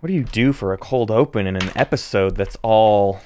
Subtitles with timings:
[0.00, 3.20] what do you do for a cold open in an episode that's all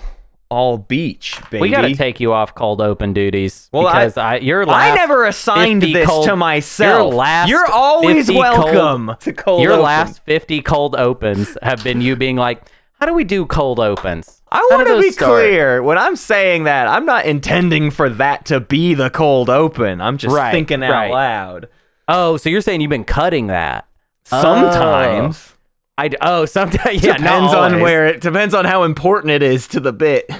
[0.50, 1.62] all beach, baby?
[1.62, 4.94] We got to take you off cold open duties Well, because I, your last I
[4.94, 7.12] never assigned this cold- to myself.
[7.12, 9.84] Your last You're always 50 cold- welcome to cold your open.
[9.84, 12.62] last 50 cold opens have been you being like,
[13.00, 14.42] how do we do cold opens?
[14.52, 15.82] I want to be start?" clear.
[15.82, 20.00] When I'm saying that, I'm not intending for that to be the cold open.
[20.00, 21.10] I'm just Right, thinking out right.
[21.10, 21.68] loud.
[22.06, 23.88] Oh, so you're saying you've been cutting that?
[24.24, 25.53] Sometimes oh.
[25.96, 29.68] I d- oh sometimes yeah depends on where it depends on how important it is
[29.68, 30.30] to the bit.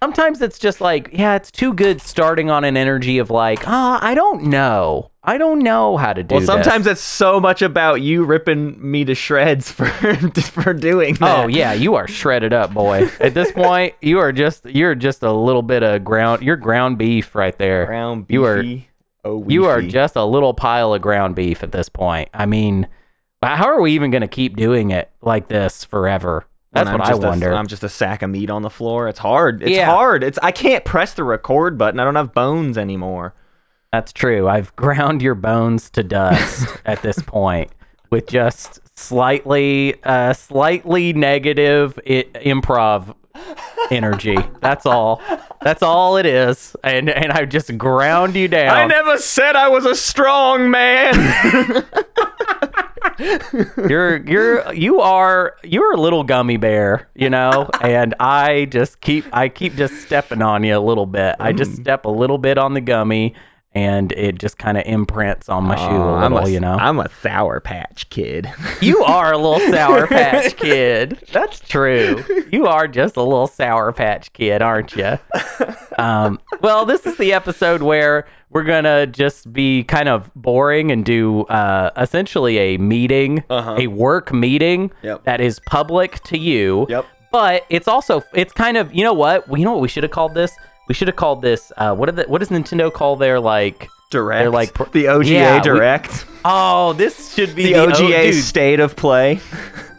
[0.00, 3.98] Sometimes it's just like yeah, it's too good starting on an energy of like ah
[4.02, 6.34] I don't know I don't know how to do.
[6.34, 11.14] Well, this." sometimes it's so much about you ripping me to shreds for for doing
[11.14, 11.44] that.
[11.44, 13.08] Oh yeah, you are shredded up, boy.
[13.20, 16.42] At this point, you are just you're just a little bit of ground.
[16.42, 17.86] You're ground beef right there.
[17.86, 18.34] Ground beef.
[18.34, 18.64] You are.
[19.26, 22.28] Oh, you are just a little pile of ground beef at this point.
[22.34, 22.86] I mean,
[23.46, 26.46] how are we even going to keep doing it like this forever?
[26.72, 27.54] That's what I wonder.
[27.54, 29.06] I'm just a sack of meat on the floor.
[29.08, 29.62] It's hard.
[29.62, 29.86] It's Yeah.
[29.86, 30.24] hard.
[30.24, 32.00] It's I can't press the record button.
[32.00, 33.34] I don't have bones anymore.
[33.92, 34.48] That's true.
[34.48, 37.70] I've ground your bones to dust at this point
[38.10, 43.14] with just slightly, uh, slightly negative I- improv
[43.92, 44.36] energy.
[44.60, 45.20] That's all.
[45.62, 46.74] That's all it is.
[46.82, 48.76] And and I just ground you down.
[48.76, 51.14] I never said I was a strong man.
[53.88, 59.24] You're you're you are you're a little gummy bear, you know, and I just keep
[59.32, 61.36] I keep just stepping on you a little bit.
[61.38, 61.58] I Mm.
[61.58, 63.34] just step a little bit on the gummy,
[63.74, 66.74] and it just kind of imprints on my shoe a I'm little, you know.
[66.76, 68.50] I'm a sour patch kid.
[68.80, 71.18] You are a little sour patch kid.
[71.32, 72.22] That's true.
[72.52, 75.18] You are just a little sour patch kid, aren't you?
[75.96, 81.04] Um, well, this is the episode where we're gonna just be kind of boring and
[81.04, 85.00] do uh, essentially a meeting, a work meeting Uh-huh.
[85.08, 85.24] Yep.
[85.24, 86.86] that is public to you.
[86.88, 87.06] Yep.
[87.30, 90.10] But it's also it's kind of you know what you know what we should have
[90.12, 90.56] called this.
[90.88, 91.72] We should have called this.
[91.76, 93.88] Uh, what did the, what does Nintendo call their like?
[94.10, 94.42] Direct.
[94.42, 96.26] They're like pr- the OGA Yeah, we- Direct.
[96.44, 99.40] Oh, this should be the, the, O- OGA dude, state of play.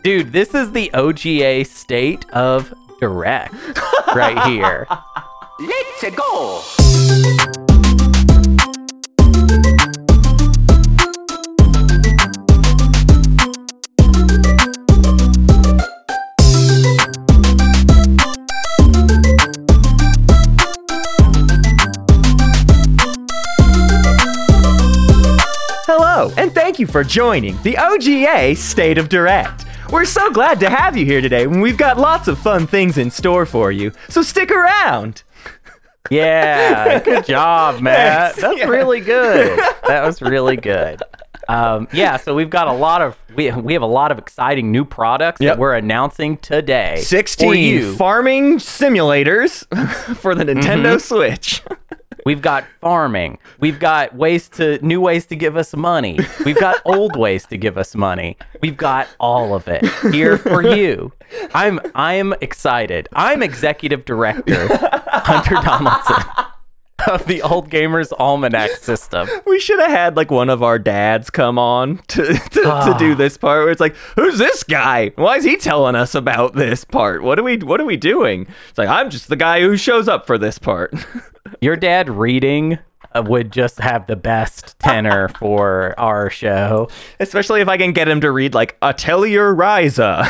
[0.03, 2.71] Dude, this is the OGA state of
[3.01, 3.53] direct
[4.15, 4.87] right here.
[5.59, 6.61] Let's go!
[26.17, 29.65] Hello, and thank you for joining the OGA State of Direct.
[29.91, 32.97] We're so glad to have you here today, and we've got lots of fun things
[32.97, 33.91] in store for you.
[34.07, 35.23] So stick around.
[36.09, 38.35] Yeah, good job, Matt.
[38.35, 38.41] Thanks.
[38.43, 38.67] That's Yeah.
[38.67, 39.59] really good.
[39.87, 41.01] That was really good.
[41.49, 44.71] Um, yeah, so we've got a lot of we we have a lot of exciting
[44.71, 45.55] new products Yep.
[45.55, 46.97] that we're announcing today.
[47.01, 47.95] 16 for you.
[47.97, 49.65] farming simulators
[50.17, 51.61] for the Nintendo Switch.
[52.25, 53.37] We've got farming.
[53.59, 56.17] We've got ways to new ways to give us money.
[56.43, 58.37] We've got old ways to give us money.
[58.61, 61.13] We've got all of it here for you.
[61.53, 63.07] I'm I'm excited.
[63.13, 64.67] I'm executive director
[65.07, 66.23] Hunter Donaldson
[67.07, 69.27] of the Old Gamers Almanac system.
[69.45, 73.15] We should have had like one of our dads come on to to, to do
[73.15, 75.11] this part where it's like, who's this guy?
[75.15, 77.23] Why is he telling us about this part?
[77.23, 78.47] What are we what are we doing?
[78.69, 80.93] It's like I'm just the guy who shows up for this part.
[81.61, 82.79] Your dad reading
[83.13, 86.89] uh, would just have the best tenor for our show.
[87.19, 90.25] Especially if I can get him to read like Atelier Ryza.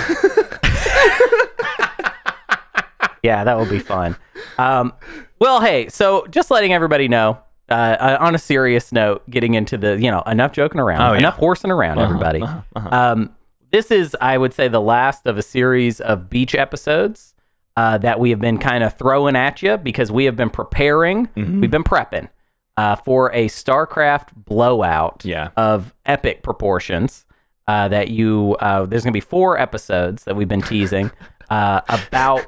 [3.25, 4.15] Yeah, that would be fun.
[4.57, 4.93] Um,
[5.39, 9.77] well, hey, so just letting everybody know, uh, uh, on a serious note, getting into
[9.77, 11.19] the, you know, enough joking around, Oh, yeah.
[11.19, 12.43] enough horsing around, everybody.
[12.75, 13.35] Um,
[13.71, 17.33] this is, I would say, the last of a series of beach episodes
[17.75, 21.27] uh, that we have been kind of throwing at you because we have been preparing,
[21.35, 21.61] Mm-hmm.
[21.61, 22.29] we've been prepping
[22.77, 25.49] uh, for a StarCraft blowout Yeah.
[25.57, 27.25] of epic proportions.
[27.67, 31.09] Uh, that you, uh, there's going to be four episodes that we've been teasing
[31.49, 32.45] uh, about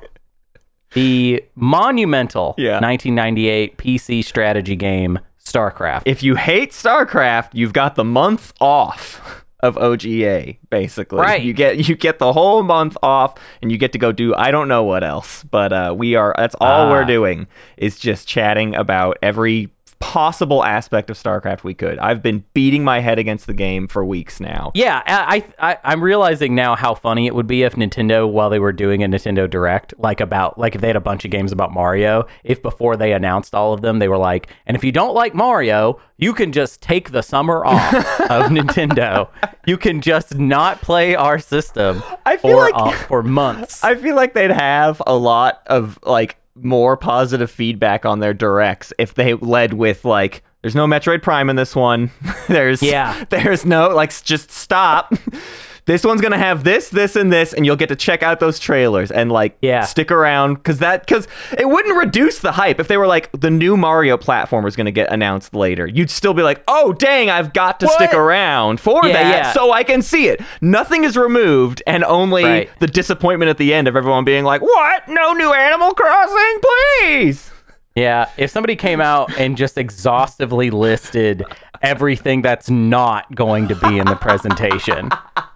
[0.98, 2.80] the monumental Yeah.
[2.80, 6.04] 1998 PC strategy game StarCraft.
[6.06, 9.22] if you hate StarCraft, you've got the month off
[9.62, 11.20] of OGA, basically.
[11.20, 11.42] Right.
[11.42, 14.52] You get you get the whole month off and you get to go do I
[14.52, 15.44] don't know what else.
[15.44, 16.92] But uh we are that's all Ah.
[16.92, 17.48] we're doing
[17.78, 21.98] is just chatting about every possible aspect of StarCraft we could.
[22.00, 24.72] I've been beating my head against the game for weeks now.
[24.76, 28.60] Yeah, I, I I'm realizing now how funny it would be if Nintendo, while they
[28.60, 31.52] were doing a Nintendo Direct, like about like if they had a bunch of games
[31.52, 34.92] about Mario, if before they announced all of them, they were like, and if you
[34.92, 39.30] don't like Mario, you can just take the summer off of Nintendo.
[39.66, 43.84] You can just not play our system I feel for like- uh, for months.
[43.84, 48.94] I feel like they'd have a lot of like more positive feedback on their directs
[48.98, 52.12] if they led with like there's no Metroid Prime in this one.
[52.48, 53.24] there's Yeah.
[53.30, 55.14] there's no like just stop.
[55.88, 58.40] this one's going to have this, this and this and you'll get to check out
[58.40, 59.82] those trailers and like Yeah.
[59.82, 63.50] stick around cuz that cuz it wouldn't reduce the hype if they were like the
[63.50, 65.88] new Mario platform is going to get announced later.
[65.88, 69.52] You'd still be like, "Oh, dang, I've got to stick around for Yeah, that yeah.
[69.54, 72.70] so I can see it." Nothing is removed and only Right.
[72.80, 75.08] the disappointment at the end of everyone being like, "What?
[75.08, 76.60] No new Animal Crossing,
[77.00, 77.50] please."
[77.98, 81.44] Yeah, if somebody came out and just exhaustively listed
[81.82, 85.10] everything that's not going to be in the presentation,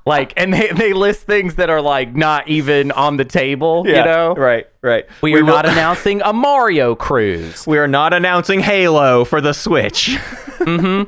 [0.08, 3.94] like, and they, they list things that are like not even on the table, you
[3.94, 4.34] know?
[4.36, 5.06] right, right.
[5.22, 7.68] We, are will- not announcing a Mario cruise.
[7.68, 10.18] we are not announcing Halo for the Switch.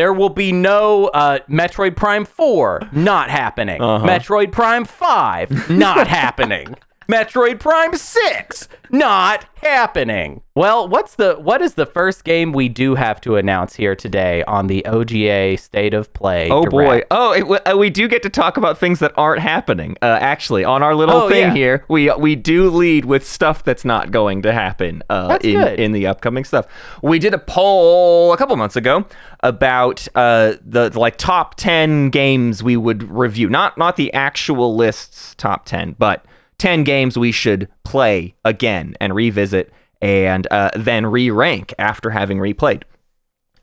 [0.00, 3.82] There will be no uh, Metroid Prime 4, not happening.
[3.82, 4.06] Uh-huh.
[4.06, 6.74] Metroid Prime 5, not happening.
[7.10, 10.42] Metroid Prime 6, not happening.
[10.54, 14.44] Well, what's the what is the first game we do have to announce here today
[14.44, 16.50] on the OGA State of Play?
[16.50, 17.02] Oh boy!
[17.10, 19.96] Oh, it, uh, we do get to talk about things that aren't happening.
[20.00, 21.54] Uh, actually, on our little Oh, thing yeah.
[21.54, 25.02] here, we we do lead with stuff that's not going to happen.
[25.10, 25.80] Uh, in good.
[25.80, 26.66] in the upcoming stuff.
[27.02, 29.04] We did a poll a couple months ago
[29.40, 33.48] about uh, the, the like top ten games we would review.
[33.48, 36.24] Not not the actual lists top ten, but
[36.60, 42.82] ten games we should play again and revisit and uh, then re-rank after having replayed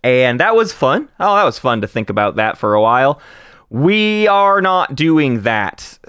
[0.03, 1.09] and that was fun.
[1.19, 3.19] Oh, that was fun to think about that for a while.
[3.69, 5.99] We are not doing that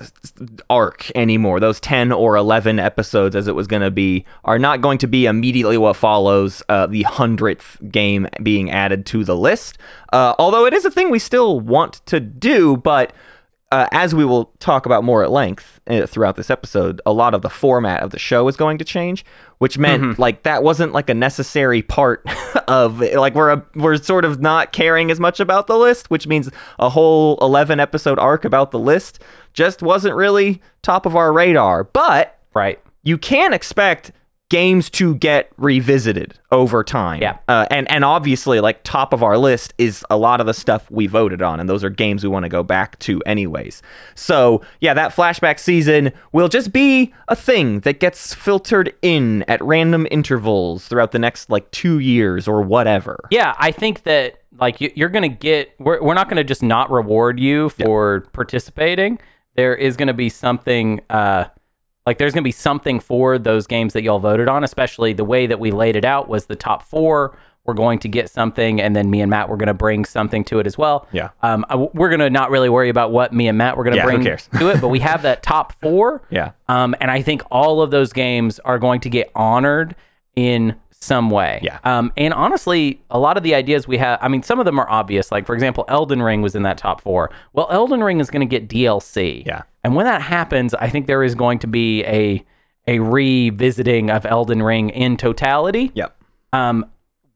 [0.70, 1.58] arc anymore.
[1.58, 5.08] Those 10 or 11 episodes, as it was going to be, are not going to
[5.08, 9.78] be immediately what follows uh, the 100th game being added to the list.
[10.12, 13.12] Uh, although it is a thing we still want to do, but
[13.70, 17.34] uh, as we will talk about more at length uh, throughout this episode, a lot
[17.34, 19.24] of the format of the show is going to change,
[19.58, 22.22] which meant like that wasn't like a necessary part
[22.68, 23.16] of it.
[23.18, 26.48] like we're a, we're sort of not caring as much about the list, which means
[26.78, 29.20] a whole 11 episode arc about the list
[29.52, 31.84] just wasn't really top of our radar.
[31.84, 32.80] But Right.
[33.02, 34.12] you can expect
[34.48, 37.20] games to get revisited over time.
[37.20, 37.38] Yeah.
[37.48, 40.90] Uh, and and obviously, like top of our list is a lot of the stuff
[40.90, 43.82] we voted on, and those are games we want to go back to anyways.
[44.14, 49.62] So yeah, that flashback season will just be a thing that gets filtered in at
[49.62, 53.18] random intervals throughout the next like two years or whatever.
[53.30, 55.74] Yeah, I think that like you, you're gonna get.
[55.78, 59.18] We're we're not gonna just not reward you for participating.
[59.56, 61.00] There is gonna be something.
[61.10, 61.46] Uh,
[62.08, 64.64] like there's gonna be something for those games that y'all voted on.
[64.64, 67.36] Especially the way that we laid it out was the top four.
[67.64, 70.58] We're going to get something, and then me and Matt we're gonna bring something to
[70.58, 71.06] it as well.
[71.12, 71.28] Yeah.
[71.42, 74.04] Um, I- we're gonna not really worry about what me and Matt we're gonna Yeah,
[74.06, 76.22] bring to it, but we have that top four.
[76.30, 76.52] Yeah.
[76.68, 79.94] Um, and I think all of those games are going to get honored
[80.34, 81.60] in some way.
[81.62, 81.78] Yeah.
[81.84, 84.78] Um, and honestly, a lot of the ideas we have, I mean, some of them
[84.80, 85.30] are obvious.
[85.30, 87.30] Like, for example, Elden Ring was in that top four.
[87.52, 89.46] Well, Elden Ring is going to get DLC.
[89.46, 89.62] Yeah.
[89.88, 92.44] And when that happens, I think there is going to be a
[92.86, 95.92] a revisiting of Elden Ring in totality.
[95.94, 96.14] Yep.
[96.52, 96.84] Um,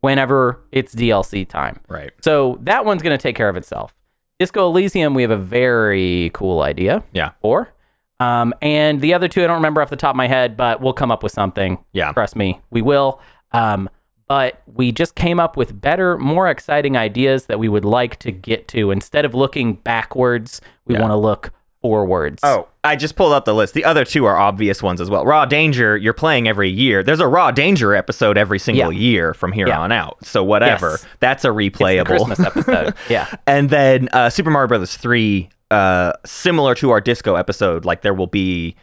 [0.03, 1.81] whenever it's DLC time.
[1.89, 2.11] Right.
[2.21, 3.95] So that one's going to take care of itself.
[4.39, 7.31] Disco Elysium, we have a very cool idea Yeah.
[7.41, 7.73] for.
[8.21, 10.83] Um, and the other two, I don't remember off the top of my head, but
[10.83, 11.79] we'll come up with something.
[11.93, 12.13] Yeah.
[12.13, 13.19] Trust me, we will.
[13.53, 13.89] Um,
[14.29, 18.31] but we just came up with better, more exciting ideas that we would like to
[18.31, 18.91] get to.
[18.91, 21.01] Instead of looking backwards, we Yeah.
[21.01, 21.51] want to look
[21.83, 22.41] forwards.
[22.43, 23.75] Oh, I just pulled up the list.
[23.75, 25.25] The other two are obvious ones as well.
[25.27, 27.03] Raw Danger, you're playing every year.
[27.03, 28.99] There's a Raw Danger episode every single Yeah.
[28.99, 29.81] year from here Yeah.
[29.81, 30.25] on out.
[30.25, 30.91] So whatever.
[30.93, 31.07] Yes.
[31.21, 32.07] That's a It's replayable.
[32.07, 32.95] Christmas episode.
[33.11, 33.27] yeah.
[33.47, 38.15] and then uh, Super Mario Brothers 3, uh, similar to our disco episode, like there
[38.15, 38.77] will be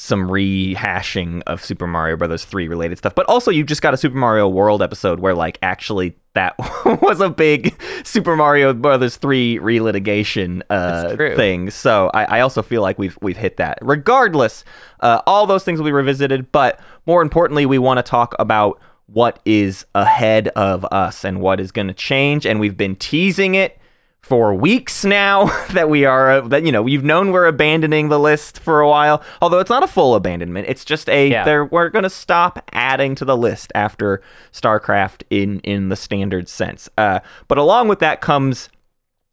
[0.00, 3.14] some rehashing of Super Mario Brothers 3 related stuff.
[3.14, 6.54] But also you just got a Super Mario World episode where like actually that
[7.02, 11.68] was a big Super Mario Brothers 3 relitigation uh, thing.
[11.68, 13.76] So I, I also feel like we've we've hit that.
[13.82, 14.64] Regardless,
[15.00, 18.80] uh, all those things will be revisited, but more importantly, we want to talk about
[19.04, 22.46] what is ahead of us and what is going to change.
[22.46, 23.78] And we've been teasing it
[24.22, 28.18] for weeks now that we are uh, that you know you've known we're abandoning the
[28.18, 29.22] list for a while.
[29.42, 31.44] Although it's not a full abandonment, it's just a Yeah.
[31.44, 34.22] there we're gonna stop adding to the list after
[34.52, 36.88] StarCraft in in the standard sense.
[36.98, 38.68] Uh, but along with that comes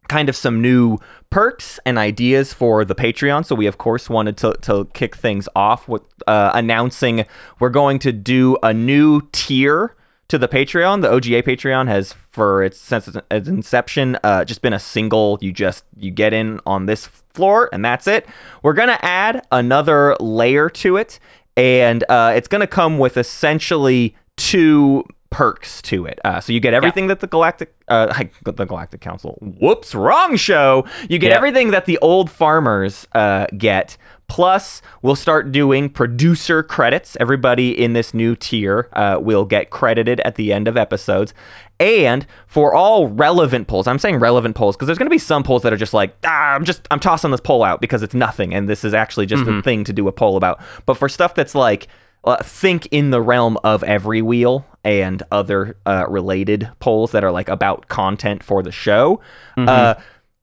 [0.08, 0.96] kind of some new
[1.28, 3.44] perks and ideas for the Patreon.
[3.44, 7.26] So we of course wanted to to kick things off with uh, announcing
[7.60, 9.94] we're going to do a new tier
[10.28, 11.02] to the Patreon.
[11.02, 15.38] The OGA Patreon has for its since its inception uh, just been a single.
[15.40, 18.26] You just you get in on this floor and that's it.
[18.62, 21.18] We're gonna add another layer to it,
[21.56, 26.18] and uh, it's gonna come with essentially two perks to it.
[26.24, 29.36] Uh, so you get everything that the Galactic, uh, the Galactic Council.
[29.42, 30.86] Whoops, wrong show.
[31.08, 31.36] You get Yeah.
[31.36, 33.96] everything that the old farmers uh, get.
[34.28, 37.16] Plus, we'll start doing producer credits.
[37.18, 41.34] Everybody in this new tier uh, will get credited at the end of episodes.
[41.80, 45.42] And for all relevant polls, I'm saying relevant polls because there's going to be some
[45.42, 48.14] polls that are just like, ah, I'm just, I'm tossing this poll out because it's
[48.14, 48.54] nothing.
[48.54, 50.60] And this is actually just a thing to do a poll about.
[50.86, 51.88] But for stuff that's like,
[52.24, 57.32] uh, think in the realm of every wheel and other uh, related polls that are
[57.32, 59.20] like about content for the show.
[59.56, 59.94] Uh,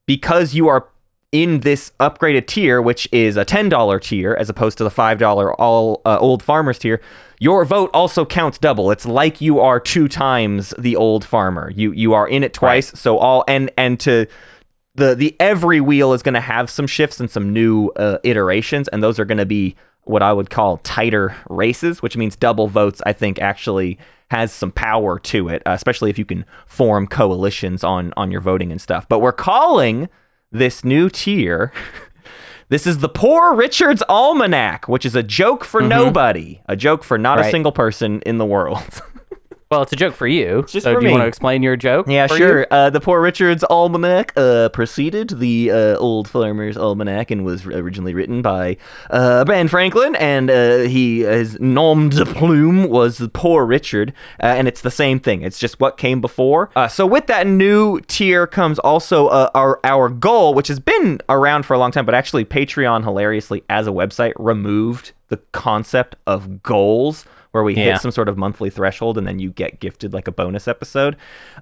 [0.07, 0.87] because you are
[1.35, 6.01] in this upgraded tier, which is a $10 tier as opposed to the $5 all
[6.05, 7.01] uh, old farmers tier,
[7.39, 8.89] your vote also counts double.
[8.89, 11.69] It's like you are two times the old farmer.
[11.69, 12.97] You you are in it twice.
[12.97, 14.27] So all and and to
[14.95, 18.87] the the every wheel is going to have some shifts and some new uh, iterations,
[18.87, 22.69] and those are going to be what I would call tighter races, which means double
[22.69, 23.01] votes.
[23.05, 23.99] I think actually
[24.31, 28.71] has some power to it, especially if you can form coalitions on on your voting
[28.71, 29.09] and stuff.
[29.09, 30.07] But we're calling
[30.51, 31.71] this new tier.
[32.67, 35.89] This is the Poor Richard's Almanac, which is a joke for mm-hmm.
[35.89, 38.81] nobody, a joke for not a single person in the world.
[39.75, 40.63] Well, it's a joke for you.
[40.69, 42.07] just so for do you want to explain your joke?
[42.07, 42.59] Yeah, for sure.
[42.59, 42.65] you?
[42.71, 48.13] Uh, the Poor Richard's Almanac uh, preceded the uh, Old Farmer's Almanac and was originally
[48.13, 48.77] written by
[49.09, 54.45] uh, Ben Franklin, and uh, he his nom de plume was the Poor Richard, uh,
[54.45, 55.41] and it's the same thing.
[55.41, 56.69] It's just what came before.
[56.73, 61.19] Uh, so with that new tier comes also uh, our our goal, which has been
[61.27, 66.15] around for a long time, but actually Patreon hilariously as a website removed the concept
[66.25, 67.25] of goals
[67.55, 67.93] where we Yeah.
[67.93, 71.15] hit some sort of monthly threshold and then you get gifted like a bonus episode.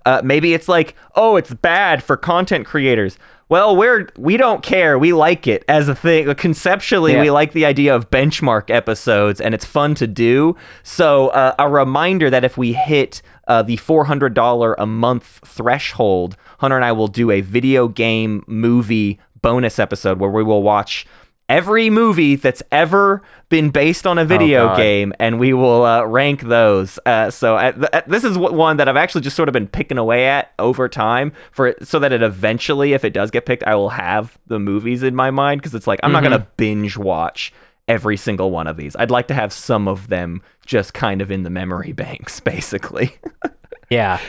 [0.05, 3.17] Uh, maybe it's like, oh, it's bad for content creators.
[3.49, 4.97] Well, we're we don't care.
[4.97, 6.33] We like it as a thing.
[6.35, 7.21] Conceptually, Yeah.
[7.21, 10.55] we like the idea of benchmark episodes, and it's fun to do.
[10.81, 15.41] So, uh, a reminder that if we hit uh, the four hundred dollar a month
[15.45, 20.63] threshold, Hunter and I will do a video game movie bonus episode where we will
[20.63, 21.05] watch
[21.49, 24.77] every movie that's ever been based on a video God.
[24.77, 28.87] game and we will uh, rank those uh, so th- this is what- one that
[28.87, 32.11] i've actually just sort of been picking away at over time for it so that
[32.13, 35.61] it eventually if it does get picked i will have the movies in my mind
[35.61, 37.53] because it's like i'm not gonna binge watch
[37.87, 41.29] every single one of these i'd like to have some of them just kind of
[41.29, 43.11] in the memory banks basically
[43.89, 44.19] Yeah.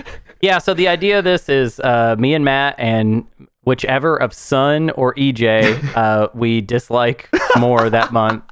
[0.42, 0.58] Yeah.
[0.58, 3.24] So the idea of this is uh, me and Matt and
[3.64, 7.28] whichever of Sun or EJ uh, we dislike
[7.58, 8.44] more that month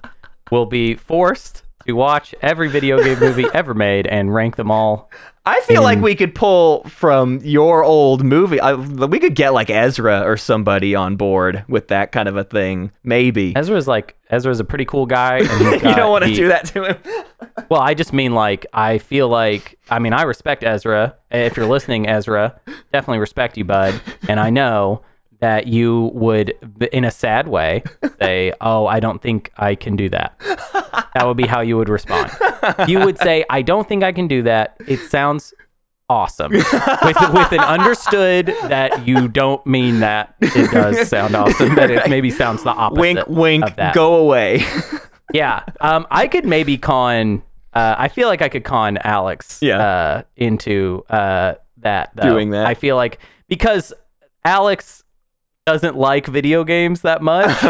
[0.50, 5.10] will be forced to watch every video game movie ever made and rank them all.
[5.44, 6.02] I feel like mm.
[6.02, 8.60] we could pull from your old movie.
[8.60, 12.44] I, we could get like Ezra or somebody on board with that kind of a
[12.44, 12.92] thing.
[13.02, 15.40] Maybe Ezra's like Ezra's a pretty cool guy.
[15.82, 16.98] You don't want to do that to him.
[17.68, 21.16] Well, I just mean like I feel like I mean I respect Ezra.
[21.30, 22.58] If you're listening, Ezra,
[22.92, 24.00] definitely respect you, bud.
[24.28, 25.02] And I know
[25.42, 26.54] that you would,
[26.92, 27.82] in a sad way,
[28.20, 30.38] say, "Oh, I don't think I can do that."
[31.14, 32.30] That would be how you would respond.
[32.88, 35.52] You would say, "I don't think I can do that." It sounds
[36.08, 41.90] awesome with with an understood that you don't mean that it does sound awesome that
[41.90, 43.94] it maybe sounds the opposite wink, wink.
[43.94, 44.62] Go away.
[45.32, 45.64] yeah.
[45.80, 47.42] Um, I could maybe con.
[47.72, 49.58] Uh, I feel like I could con Alex.
[49.60, 49.78] Yeah.
[49.82, 52.22] Uh, into uh that though.
[52.22, 52.66] Doing that.
[52.66, 53.18] I feel like
[53.48, 53.92] because
[54.44, 55.01] Alex
[55.66, 57.62] doesn't like video games that much,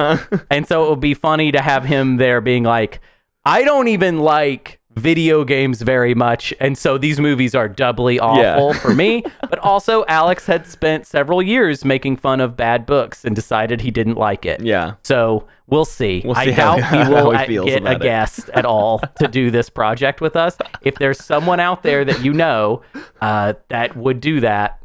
[0.50, 3.00] and so it would be funny to have him there being like,
[3.44, 8.74] I don't even like video games very much and so these movies are doubly awful
[8.74, 13.34] for me but also alex had spent several years making fun of bad books and
[13.34, 14.92] decided he didn't like it yeah.
[15.02, 16.22] so we'll see.
[16.24, 18.02] We'll I see how- doubt how he will he get a it.
[18.02, 20.56] guest at all to do this project with us.
[20.82, 22.82] If there's someone out there that you know
[23.20, 24.81] uh, that would do that,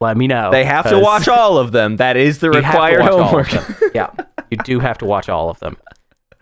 [0.00, 0.50] let me know.
[0.50, 1.96] They have to watch all of them.
[1.96, 3.94] That is the you have to required watch all of homework.
[3.94, 4.10] Yeah,
[4.50, 5.76] you do have to watch all of them.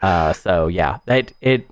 [0.01, 1.69] Uh, so yeah, it it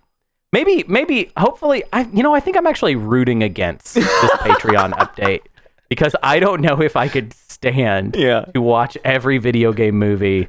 [0.52, 4.04] maybe maybe hopefully I you know I think I'm actually rooting against this
[4.40, 5.42] Patreon update
[5.88, 8.46] because I don't know if I could stand Yeah.
[8.54, 10.48] to watch every video game movie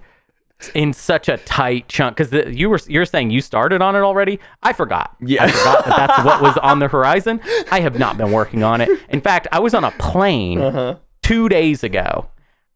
[0.73, 4.39] in such a tight chunk because you were you're saying you started on it already
[4.63, 5.43] i forgot Yeah.
[5.43, 7.39] i forgot that that's what was on the horizon
[7.71, 10.95] i have not been working on it in fact i was on a plane Uh-huh.
[11.27, 12.27] Two days ago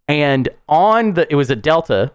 [0.08, 2.12] and on the it was a delta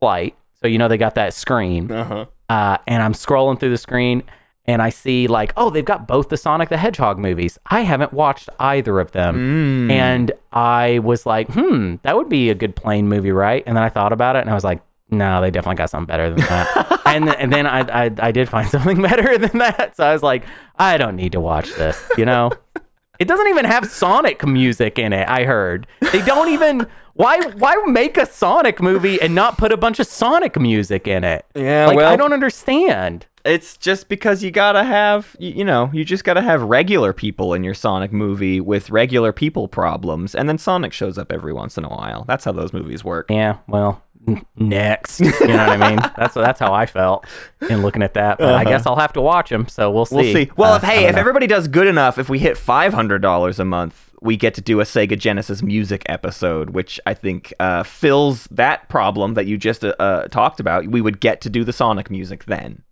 [0.00, 2.26] flight so you know they got that screen Uh-huh.
[2.48, 4.22] uh, and I'm scrolling through the screen
[4.66, 7.58] and I see like, oh, they've got both the Sonic the Hedgehog movies.
[7.70, 12.54] I haven't watched either of them, and I was like, hmm, that would be a
[12.54, 13.62] good plane movie, right?
[13.66, 16.06] And then I thought about it, and I was like, no, they definitely got something
[16.06, 17.00] better than that.
[17.06, 20.12] and th- and then I, I I did find something better than that, so I
[20.12, 20.44] was like,
[20.78, 22.50] I don't need to watch this, you know.
[23.18, 25.28] It doesn't even have Sonic music in it.
[25.28, 26.86] I heard they don't even.
[27.14, 27.40] Why?
[27.56, 31.44] Why make a Sonic movie and not put a bunch of Sonic music in it?
[31.54, 33.26] Yeah, like well- I don't understand.
[33.44, 37.54] It's just because you gotta have, y- you know, you just gotta have regular people
[37.54, 41.78] in your Sonic movie with regular people problems, and then Sonic shows up every once
[41.78, 42.24] in a while.
[42.28, 43.30] That's how those movies work.
[43.30, 44.02] Yeah, well,
[44.56, 45.20] next.
[45.20, 45.98] You know what I mean?
[46.16, 47.26] That's that's how I felt
[47.68, 48.38] in looking at that.
[48.38, 50.14] But I guess I'll have to watch them, so we'll see.
[50.16, 50.22] Uh-huh.
[50.24, 50.50] We'll see.
[50.56, 51.20] Well, Uh, if hey, if know.
[51.20, 54.60] everybody does good enough, if we hit five hundred dollars a month, we get to
[54.60, 59.56] do a Sega Genesis music episode, which I think uh, fills that problem that you
[59.58, 60.88] just uh, uh, talked about.
[60.88, 62.82] We would get to do the Sonic music then.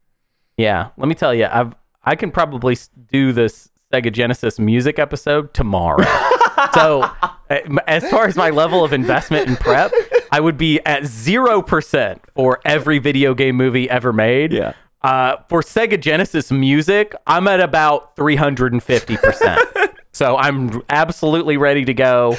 [0.56, 1.74] yeah, let me tell you, I've
[2.04, 2.76] I can probably
[3.10, 6.04] do this Sega Genesis music episode tomorrow.
[6.74, 7.02] so,
[7.50, 9.90] uh, as far as my level of investment in prep,
[10.30, 14.52] I would be at zero percent for every video game movie ever made.
[14.52, 14.72] Yeah.
[15.02, 19.94] Uh, for Sega Genesis music, I'm at about 350%.
[20.12, 22.36] so I'm absolutely ready to go.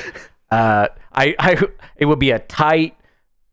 [0.52, 1.64] Uh, I, I,
[1.96, 2.98] it would be a tight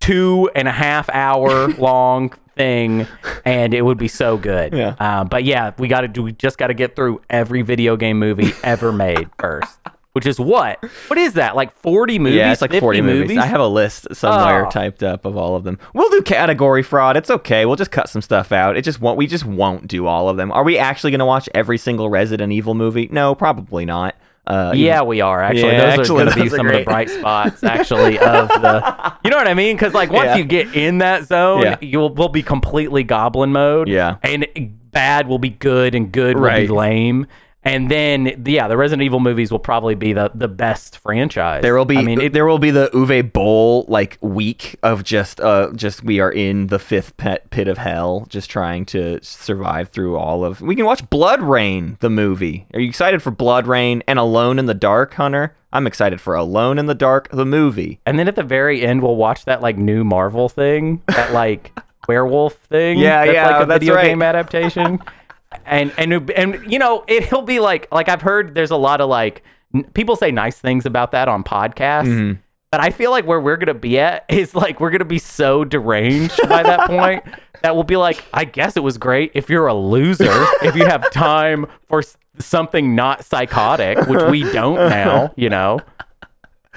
[0.00, 3.06] two and a half hour long thing,
[3.44, 4.72] and it would be so good.
[4.72, 4.96] Yeah.
[4.98, 6.22] Uh, but yeah, we got to do.
[6.22, 9.78] We just got to get through every video game movie ever made first.
[10.14, 10.82] Which is what?
[11.08, 11.56] What is that?
[11.56, 12.36] Like 40 movies?
[12.36, 13.36] yeah, it's like forty movies.
[13.36, 14.70] I have a list somewhere Oh.
[14.70, 15.76] typed up of all of them.
[15.92, 17.16] We'll do category fraud.
[17.16, 17.66] It's okay.
[17.66, 18.76] We'll just cut some stuff out.
[18.76, 19.18] It just won't.
[19.18, 20.52] We just won't do all of them.
[20.52, 23.08] Are we actually going to watch every single Resident Evil movie?
[23.10, 24.14] No, probably not.
[24.46, 25.72] Uh, Yeah, we are actually.
[25.72, 29.14] Yeah, those actually, are going to be some of the bright spots, actually, of the.
[29.24, 29.74] You know what I mean?
[29.74, 30.36] Because like once Yeah.
[30.36, 31.76] you get in that zone, Yeah.
[31.80, 33.88] you'll will be completely goblin mode.
[33.88, 34.16] Yeah.
[34.22, 34.46] and
[34.92, 37.26] bad will be good, and good will be lame.
[37.64, 41.62] And then, yeah, the Resident Evil movies will probably be the, the best franchise.
[41.62, 45.02] There will be I mean, it, there will be the Uwe Boll like week of
[45.02, 49.18] just uh just we are in the fifth pet pit of hell, just trying to
[49.22, 50.60] survive through all of.
[50.60, 52.66] We can watch BloodRayne, the movie.
[52.74, 55.56] Are you excited for BloodRayne and Alone in the Dark, Hunter?
[55.72, 57.98] I'm excited for Alone in the Dark, the movie.
[58.06, 61.72] and then at the very end, we'll watch that like new Marvel thing, that like
[62.08, 62.98] werewolf thing.
[62.98, 64.04] Yeah, that's yeah, like a that's video right.
[64.04, 65.00] game adaptation.
[65.66, 69.00] and and and you know, it, he'll be like like I've heard there's a lot
[69.00, 69.42] of like
[69.74, 72.06] n- people say nice things about that on podcasts.
[72.06, 72.40] Mm-hmm.
[72.70, 75.64] But I feel like where we're gonna be at is like we're gonna be so
[75.64, 77.24] deranged by that point
[77.62, 80.26] that we'll be like, I guess it was great if you're a loser,
[80.62, 85.80] if you have time for s- something not psychotic, which we don't now, you know.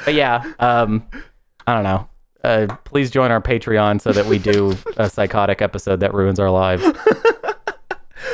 [0.05, 1.03] But yeah, um,
[1.65, 2.07] I don't know.
[2.43, 6.51] Uh, please join our Patreon so that we do a psychotic episode that ruins our
[6.51, 6.83] lives.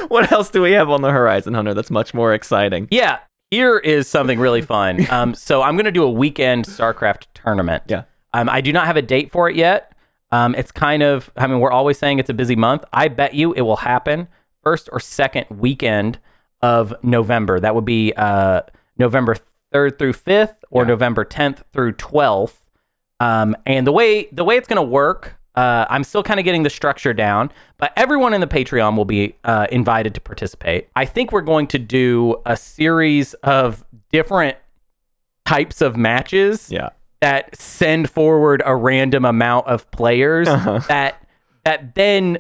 [0.10, 1.74] What else do we have on the horizon, Hunter?
[1.74, 2.88] That's much more exciting.
[2.92, 3.20] Yeah,
[3.52, 5.06] here is something really fun.
[5.10, 7.84] Um, so I'm going to do a weekend StarCraft tournament.
[7.88, 8.04] Yeah.
[8.34, 9.94] Um, I do not have a date for it yet.
[10.32, 12.84] Um, it's kind of, I mean, we're always saying it's a busy month.
[12.92, 14.28] I bet you it will happen
[14.64, 16.18] first or second weekend
[16.62, 17.60] of November.
[17.60, 18.62] That would be uh,
[18.98, 19.38] November
[19.74, 22.56] 3rd through 5th or November 10th through 12th.
[23.20, 26.44] Um, and the way the way it's going to work, uh, I'm still kind of
[26.46, 30.90] getting the structure down, but everyone in the Patreon will be uh, invited to participate.
[30.96, 34.58] I think we're going to do a series of different
[35.46, 36.90] types of matches Yeah.
[37.22, 40.80] that send forward a random amount of players Uh-huh.
[40.88, 41.24] that
[41.66, 42.40] that then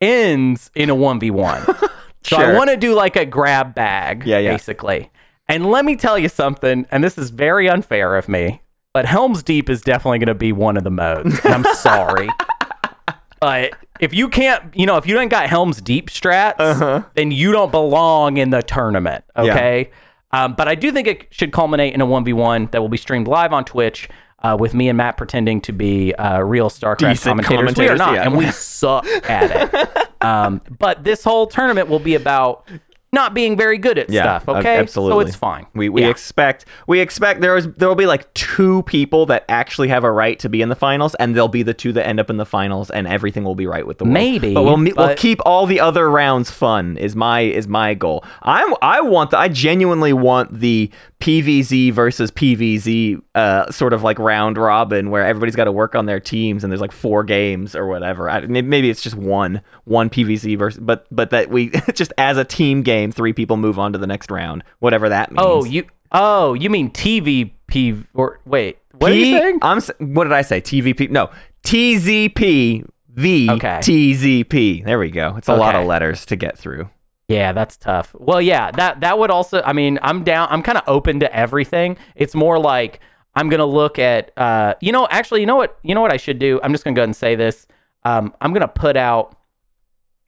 [0.00, 1.90] ends in a 1v1.
[2.22, 4.50] So I want to do like a grab bag, Yeah, yeah.
[4.50, 5.12] basically.
[5.48, 8.62] And let me tell you something, and this is very unfair of me,
[8.96, 11.38] but Helm's Deep is definitely going to be one of the modes.
[11.44, 12.30] And I'm sorry.
[13.38, 17.52] But if you can't, you know, if you ain't got Helm's Deep strats, then you
[17.52, 19.26] don't belong in the tournament.
[19.36, 19.90] Okay.
[20.32, 23.28] Um, but I do think it should culminate in a 1v1 that will be streamed
[23.28, 24.08] live on Twitch
[24.42, 27.78] uh, with me and Matt pretending to be uh, real StarCraft Decent commentators.
[27.78, 28.22] We are not, yeah.
[28.22, 30.08] and we suck at it.
[30.22, 32.66] Um, but this whole tournament will be about
[33.12, 34.56] not being very good at Yeah, stuff.
[34.58, 35.12] Okay, absolutely.
[35.24, 35.66] So it's fine.
[35.74, 36.08] We we Yeah.
[36.08, 40.10] expect we expect there is there will be like two people that actually have a
[40.12, 42.36] right to be in the finals, and they'll be the two that end up in
[42.36, 44.14] the finals, and everything will be right with the world.
[44.14, 46.96] Maybe, but we'll me- we'll keep all the other rounds fun.
[46.98, 48.24] Is my is my goal.
[48.42, 50.90] I I want the, I genuinely want the
[51.20, 56.06] PVZ versus PVZ uh, sort of like round robin where everybody's got to work on
[56.06, 58.28] their teams and there's like four games or whatever.
[58.28, 62.44] I, maybe it's just one one PVZ versus but but that we just as a
[62.44, 65.40] team game, three people move on to the next round, whatever that means.
[65.42, 65.84] Oh, you.
[66.12, 68.78] Oh, you mean TVP or wait?
[68.92, 69.58] What are you saying?
[69.62, 69.80] I'm
[70.14, 70.60] what did I say?
[70.60, 71.10] TVP?
[71.10, 71.30] No,
[71.64, 73.78] TZP V Okay.
[73.78, 74.84] TZP.
[74.84, 75.34] There we go.
[75.36, 76.88] It's a lot of letters to get through.
[77.28, 78.14] Yeah, that's tough.
[78.16, 79.60] Well, yeah, that that would also.
[79.62, 80.46] I mean, I'm down.
[80.50, 81.96] I'm kind of open to everything.
[82.14, 83.00] It's more like
[83.34, 84.30] I'm gonna look at.
[84.36, 85.78] Uh, you know, actually, you know what?
[85.82, 86.60] You know what I should do?
[86.62, 87.66] I'm just gonna go ahead and say this.
[88.04, 89.36] Um, I'm gonna put out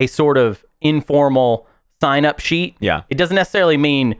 [0.00, 1.68] a sort of informal
[2.00, 2.76] sign up sheet.
[2.80, 3.02] Yeah.
[3.10, 4.16] It doesn't necessarily mean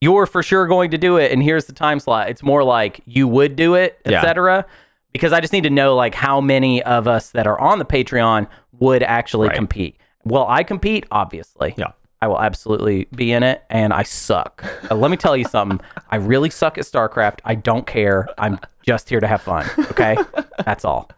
[0.00, 2.28] you're for sure going to do it and here's the time slot.
[2.30, 4.18] It's more like you would do it, Yeah.
[4.18, 4.64] etc.
[5.12, 7.84] Because I just need to know like how many of us that are on the
[7.84, 8.46] Patreon
[8.78, 9.56] would actually Right.
[9.56, 9.96] compete.
[10.24, 11.74] Well, I compete, obviously.
[11.76, 11.92] Yeah.
[12.22, 14.62] I will absolutely be in it, and I suck.
[14.90, 15.80] Uh, let me tell you something.
[16.10, 17.38] I really suck at StarCraft.
[17.46, 18.28] I don't care.
[18.36, 19.64] I'm just here to have fun.
[19.90, 20.18] Okay,
[20.66, 21.10] that's all.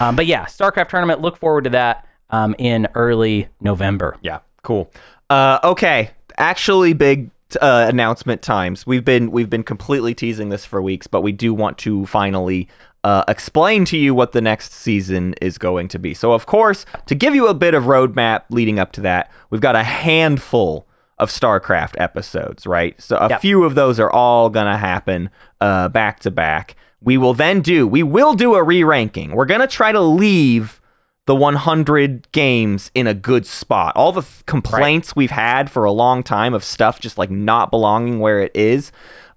[0.00, 1.22] Um, but yeah, StarCraft tournament.
[1.22, 4.18] Look forward to that um, in early November.
[4.20, 4.90] Yeah, cool.
[5.30, 8.86] Uh, okay, actually, big uh, announcement times.
[8.86, 12.68] We've been we've been completely teasing this for weeks, but we do want to finally
[13.04, 16.14] uh, explain to you what the next season is going to be.
[16.14, 19.60] So, of course, to give you a bit of roadmap leading up to that, we've
[19.60, 20.86] got a handful
[21.18, 23.00] of StarCraft episodes, right?
[23.00, 23.40] So a Yep.
[23.40, 26.74] few of those are all gonna happen uh, back to back.
[27.00, 29.32] We will then do we will do a re-ranking.
[29.32, 30.80] We're gonna try to leave
[31.26, 33.96] the 100 games in a good spot.
[33.96, 37.70] All the th- complaints we've had for a long time of stuff just like not
[37.70, 38.92] belonging where it is,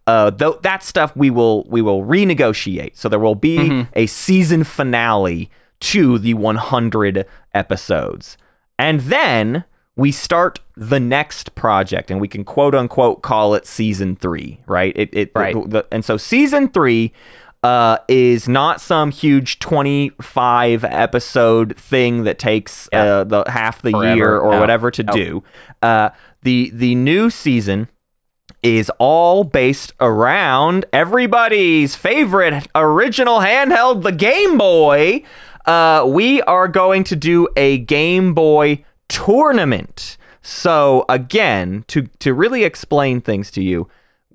[0.06, 2.96] uh, th- that stuff we will we will renegotiate.
[2.98, 8.38] So there will be a season finale to the 100 episodes,
[8.80, 9.64] and then
[9.96, 14.94] we start the next project, and we can quote unquote call it season three, right?
[14.96, 15.56] It, it Right.
[15.70, 17.12] the- and so season three
[17.64, 23.04] uh, is not some huge 25 episode thing that takes Yeah.
[23.04, 24.16] uh, the half the Forever.
[24.16, 24.60] year or No.
[24.60, 25.44] whatever to do.
[25.82, 26.10] Uh,
[26.44, 27.88] the the new season
[28.64, 35.24] is all based around everybody's favorite original handheld, the Game Boy.
[35.66, 40.18] Uh, we are going to do a Game Boy tournament.
[40.42, 43.88] So again, to to really explain things to you,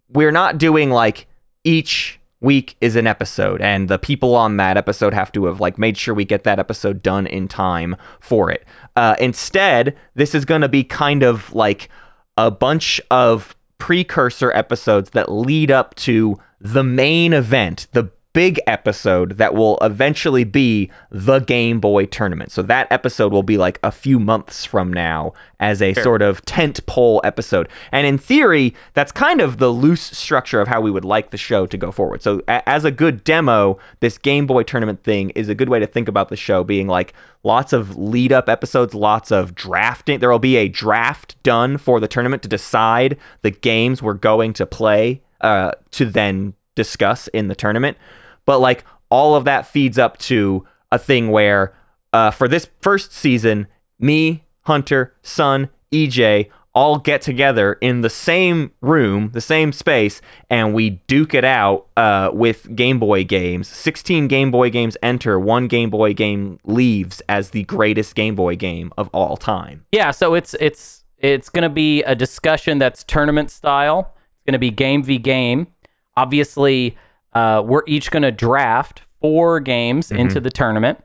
[0.08, 1.26] we're not doing like
[1.64, 5.78] each week is an episode and the people on that episode have to have like
[5.78, 8.64] made sure we get that episode done in time for it.
[8.96, 11.88] Uh, instead this is going to be kind of like
[12.36, 19.32] a bunch of precursor episodes that lead up to the main event the big episode
[19.36, 22.50] that will eventually be the Game Boy tournament.
[22.50, 26.44] So that episode will be like a few months from now as a sort of
[26.44, 27.68] tent pole episode.
[27.90, 31.36] And in theory, that's kind of the loose structure of how we would like the
[31.36, 32.22] show to go forward.
[32.22, 35.78] So a- as a good demo, this Game Boy tournament thing is a good way
[35.78, 37.12] to think about the show being like
[37.44, 40.20] lots of lead up episodes, lots of drafting.
[40.20, 44.52] There will be a draft done for the tournament to decide the games we're going
[44.54, 47.96] to play uh, to then discuss in the tournament.
[48.44, 51.74] But like all of that feeds up to a thing where
[52.12, 53.66] uh, for this first season,
[53.98, 60.72] me, Hunter, Sun, EJ all get together in the same room, the same space, and
[60.72, 63.68] we duke it out uh, with Game Boy games.
[63.68, 68.56] 16 Game Boy games enter, one Game Boy game leaves as the greatest Game Boy
[68.56, 69.84] game of all time.
[69.92, 74.14] Yeah, so it's it's it's going to be a discussion that's tournament style.
[74.36, 75.68] It's going to be game v game.
[76.16, 76.96] Obviously,
[77.34, 80.98] uh, we're each going to draft four games into the tournament.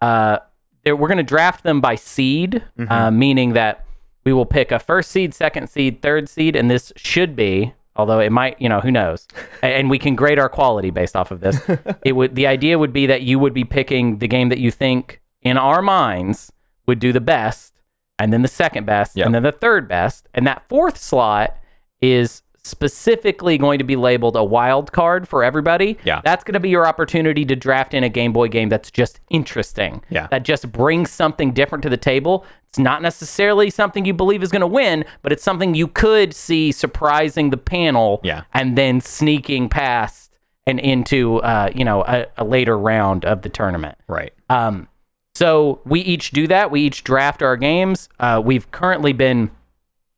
[0.00, 0.38] Uh,
[0.84, 3.84] we're going to draft them by seed, uh, meaning that
[4.24, 7.74] we will pick a first seed, second seed, third seed, and this should be.
[7.94, 9.28] Although it might, you know, who knows?
[9.62, 11.60] And we can grade our quality based off of this.
[12.04, 14.70] it would the idea would be that you would be picking the game that you
[14.70, 16.50] think in our minds
[16.86, 17.74] would do the best,
[18.18, 19.26] and then the second best, Yep.
[19.26, 21.54] and then the third best, and that fourth slot
[22.00, 25.98] is specifically going to be labeled a wild card for everybody.
[26.04, 26.20] Yeah.
[26.24, 29.20] That's going to be your opportunity to draft in a Game Boy game that's just
[29.30, 30.02] interesting.
[30.10, 30.26] Yeah.
[30.28, 32.44] That just brings something different to the table.
[32.68, 36.34] It's not necessarily something you believe is going to win, but it's something you could
[36.34, 38.42] see surprising the panel Yeah.
[38.54, 40.32] and then sneaking past
[40.66, 43.98] and into uh, you know, a, a later round of the tournament.
[44.06, 44.32] Right.
[44.48, 44.88] Um,
[45.34, 46.70] so we each do that.
[46.70, 48.08] We each draft our games.
[48.20, 49.50] Uh, we've currently been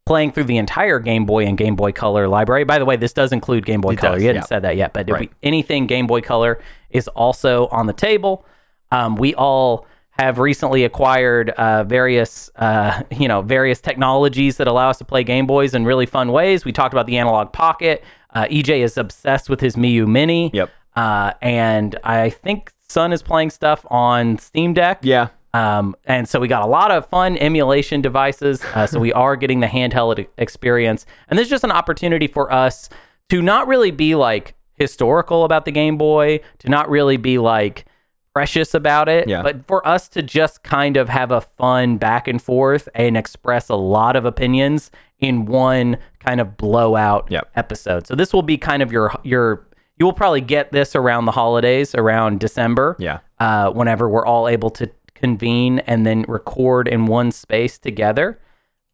[0.07, 2.65] playing through the entire Game Boy and Game Boy Color library.
[2.65, 4.15] By the way, this does include Game Boy It Color.
[4.15, 4.47] does, you hadn't yeah.
[4.47, 5.21] said that yet, but Right.
[5.31, 8.45] we, anything Game Boy Color is also on the table.
[8.93, 14.91] Um, we all have recently acquired uh, various, uh, you know, various technologies that allow
[14.91, 16.65] us to play Game Boys in really fun ways.
[16.65, 18.05] We talked about the Analog Pocket.
[18.35, 20.51] Uh, EJ is obsessed with his Miyoo Mini.
[20.53, 20.71] Yep.
[20.95, 25.01] Uh, and I think Sun is playing stuff on Steam Deck.
[25.03, 25.29] Yeah.
[25.55, 28.63] Um, and so we got a lot of fun emulation devices.
[28.75, 31.07] Uh, so we are getting the handheld experience.
[31.29, 32.91] And this is just an opportunity for us
[33.31, 37.87] to not really be like historical about the Game Boy, to not really be like
[38.35, 39.43] precious about it, Yeah.
[39.43, 43.69] but for us to just kind of have a fun back and forth and express
[43.69, 44.91] a lot of opinions
[45.21, 47.49] in one kind of blowout Yep.
[47.55, 48.07] episode.
[48.09, 49.65] So this will be kind of your your
[49.97, 53.21] you will probably get this around the holidays, around December Yeah.
[53.39, 54.91] uh, whenever we're all able to
[55.25, 58.39] convene and then record in one space together.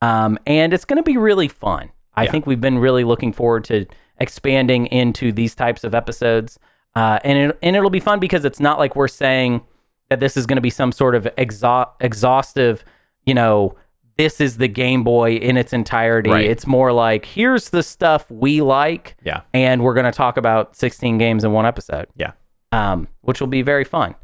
[0.00, 1.90] Um, and it's going to be really fun.
[2.14, 2.30] I Yeah.
[2.30, 3.86] think we've been really looking forward to
[4.18, 6.58] expanding into these types of episodes.
[6.94, 9.62] Uh, and, it, and it'll be fun because it's not like we're saying
[10.08, 12.84] that this is going to be some sort of exha- exhaustive,
[13.26, 13.74] you know,
[14.16, 16.30] this is the Game Boy in its entirety.
[16.30, 16.44] Right.
[16.50, 19.16] It's more like, here's the stuff we like.
[19.24, 19.40] Yeah.
[19.54, 22.32] And we're going to talk about 16 games in one episode Yeah.
[22.72, 24.14] um, which will be very fun.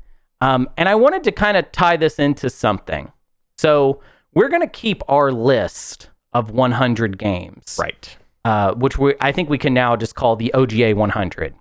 [0.40, 3.10] Um, and I wanted to kind of tie this into something.
[3.58, 4.00] So
[4.34, 8.16] we're going to keep our list of 100 games, Right.
[8.44, 11.54] uh, which we, I think we can now just call the OGA 100.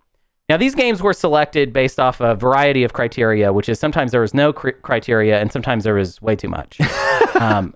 [0.49, 4.21] Now, these games were selected based off a variety of criteria, which is sometimes there
[4.21, 6.79] was no cr- criteria and sometimes there was way too much.
[7.39, 7.73] um,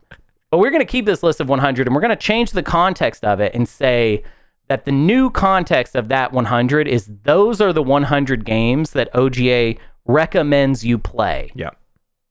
[0.52, 2.62] but we're going to keep this list of 100 and we're going to change the
[2.62, 4.22] context of it and say
[4.68, 9.80] that the new context of that 100 is those are the 100 games that OGA
[10.10, 11.70] recommends you play, Yeah.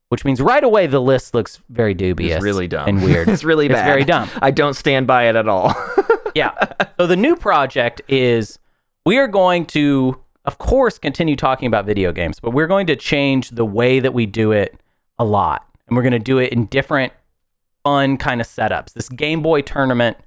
[0.09, 2.37] which means right away the list looks very dubious.
[2.37, 2.89] It's really dumb.
[2.89, 3.29] and weird.
[3.35, 3.87] it's really It's bad.
[3.87, 4.29] very dumb.
[4.43, 5.73] I don't stand by it at all.
[6.35, 6.53] yeah.
[6.99, 8.59] So the new project is
[9.07, 12.97] we are going to, of course, continue talking about video games, but we're going to
[12.97, 14.79] change the way that we do it
[15.19, 15.65] a lot.
[15.87, 17.13] And we're going to do it in different
[17.85, 18.93] fun kind of setups.
[18.93, 20.19] This Game Boy tournament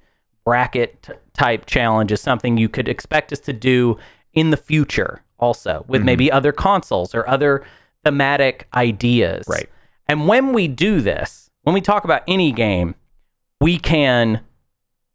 [0.44, 3.98] bracket t- type challenge is something you could expect us to do
[4.32, 7.62] in the future also with maybe other consoles or other
[8.04, 9.44] thematic ideas.
[9.48, 9.68] Right.
[10.08, 12.94] And when we do this, when we talk about any game,
[13.60, 14.40] we can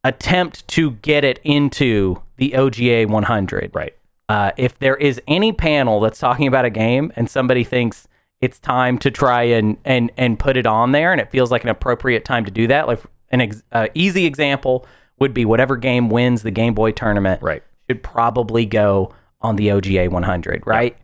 [0.03, 3.71] attempt to get it into the OGA 100.
[3.73, 3.93] right.
[4.29, 8.09] Uh, if there is any panel that's talking about a game and somebody thinks
[8.41, 11.63] it's time to try and and and put it on there, and it feels like
[11.63, 12.99] an appropriate time to do that, like
[13.31, 14.85] an ex- uh, easy example
[15.19, 17.63] would be whatever game wins the Game Boy tournament Right.
[17.89, 20.97] should probably go on the OGA 100, right?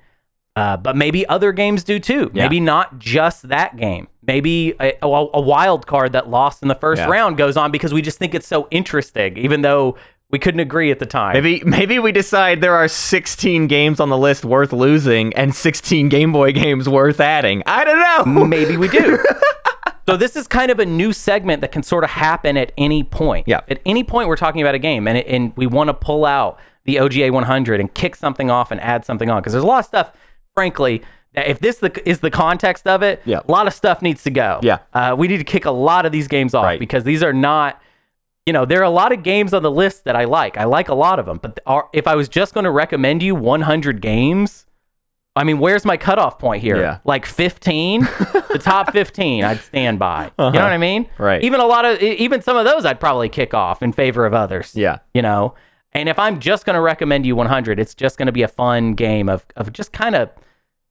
[0.56, 2.30] Uh, but maybe other games do too.
[2.34, 2.44] Yeah.
[2.44, 4.08] Maybe not just that game.
[4.26, 7.08] Maybe a, a, a wild card that lost in the first Yeah.
[7.10, 9.98] round goes on because we just think it's so interesting, even though
[10.30, 11.34] we couldn't agree at the time.
[11.34, 16.10] Maybe maybe we decide there are 16 games on the list worth losing and 16
[16.10, 17.64] Game Boy games worth adding.
[17.66, 18.46] I don't know.
[18.46, 19.18] Maybe we do.
[20.08, 23.04] so this is kind of a new segment that can sort of happen at any
[23.04, 23.48] point.
[23.48, 23.62] Yeah.
[23.68, 26.26] At any point, we're talking about a game, and it, and we want to pull
[26.26, 29.68] out the OGA 100 and kick something off and add something on because there's a
[29.68, 30.12] lot of stuff,
[30.54, 31.02] frankly.
[31.34, 33.40] That if this the, is the context of it, Yeah.
[33.48, 34.60] a lot of stuff needs to go.
[34.62, 34.80] Yeah.
[34.94, 36.80] uh, we need to kick a lot of these games off Right.
[36.80, 37.82] because these are not,
[38.46, 40.58] you know, there are a lot of games on the list that I like.
[40.58, 43.24] I like a lot of them, but are, if I was just going to recommend
[43.24, 44.66] you 100 games,
[45.36, 46.78] I mean, where's my cutoff point here?
[46.78, 47.00] Yeah.
[47.04, 48.02] Like 15?
[48.02, 50.26] the top 15 I'd stand by.
[50.26, 51.06] You know what I mean?
[51.06, 51.24] Uh-huh.
[51.24, 51.44] Right.
[51.44, 54.36] Even a lot of, even some of those I'd probably kick off in favor of
[54.36, 54.76] others.
[54.76, 55.00] Yeah.
[55.16, 55.56] You know?
[55.94, 58.48] And if I'm just going to recommend you 100, it's just going to be a
[58.48, 60.30] fun game of, of just kind of,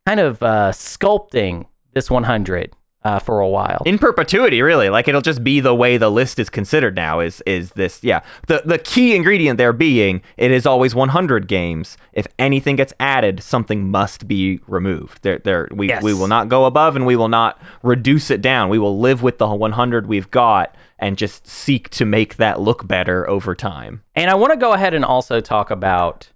[0.06, 2.72] kind of uh, sculpting this 100
[3.04, 3.82] uh, for a while.
[3.84, 4.88] in perpetuity really.
[4.88, 8.20] Like it'll just be the way the list is considered now is is this yeah.
[8.46, 11.96] The the key ingredient there being it is always 100 games.
[12.12, 15.22] If anything gets added something must be removed.
[15.22, 16.02] There there we Yes.
[16.02, 18.68] we will not go above and we will not reduce it down.
[18.68, 22.86] We will live with the 100 we've got and just seek to make that look
[22.86, 24.02] better over time.
[24.14, 26.30] And I want to go ahead and also talk about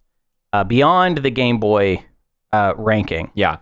[0.53, 2.05] uh, beyond the Game Boy
[2.53, 3.31] uh, ranking.
[3.35, 3.59] yeah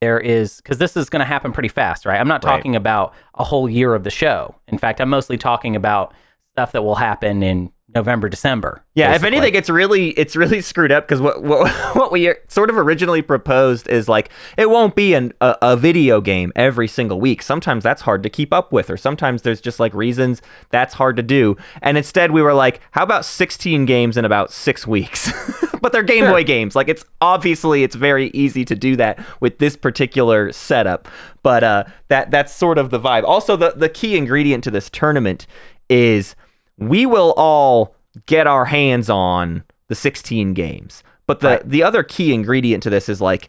[0.00, 2.20] There is because this is going to happen pretty fast, right?
[2.20, 2.56] I'm not Right.
[2.56, 4.54] talking about a whole year of the show.
[4.68, 6.14] In fact, I'm mostly talking about
[6.52, 8.84] stuff that will happen in November, December.
[8.94, 12.68] Yeah, if anything, it's really it's really screwed up because what, what what we sort
[12.68, 17.18] of originally proposed is like it won't be an, a, a video game every single
[17.18, 17.40] week.
[17.40, 21.16] Sometimes that's hard to keep up with, or sometimes there's just like reasons that's hard
[21.16, 21.56] to do.
[21.80, 25.32] And instead, we were like, how about 16 games in about six weeks?
[25.80, 26.76] but they're Game Boy games.
[26.76, 31.08] Like it's obviously it's very easy to do that with this particular setup.
[31.42, 33.24] But uh, that that's sort of the vibe.
[33.24, 35.46] Also, the the key ingredient to this tournament
[35.88, 36.34] is
[36.78, 37.94] we will all
[38.26, 41.02] get our hands on the 16 games.
[41.26, 43.48] But the the other key ingredient to this is like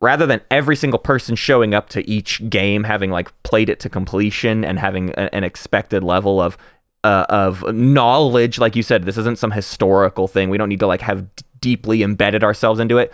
[0.00, 3.88] rather than every single person showing up to each game having like played it to
[3.90, 6.56] completion and having a- an expected level of
[7.04, 8.58] uh, of knowledge.
[8.58, 10.48] Like you said, this isn't some historical thing.
[10.50, 13.12] We don't need to like have d- deeply embedded ourselves into it.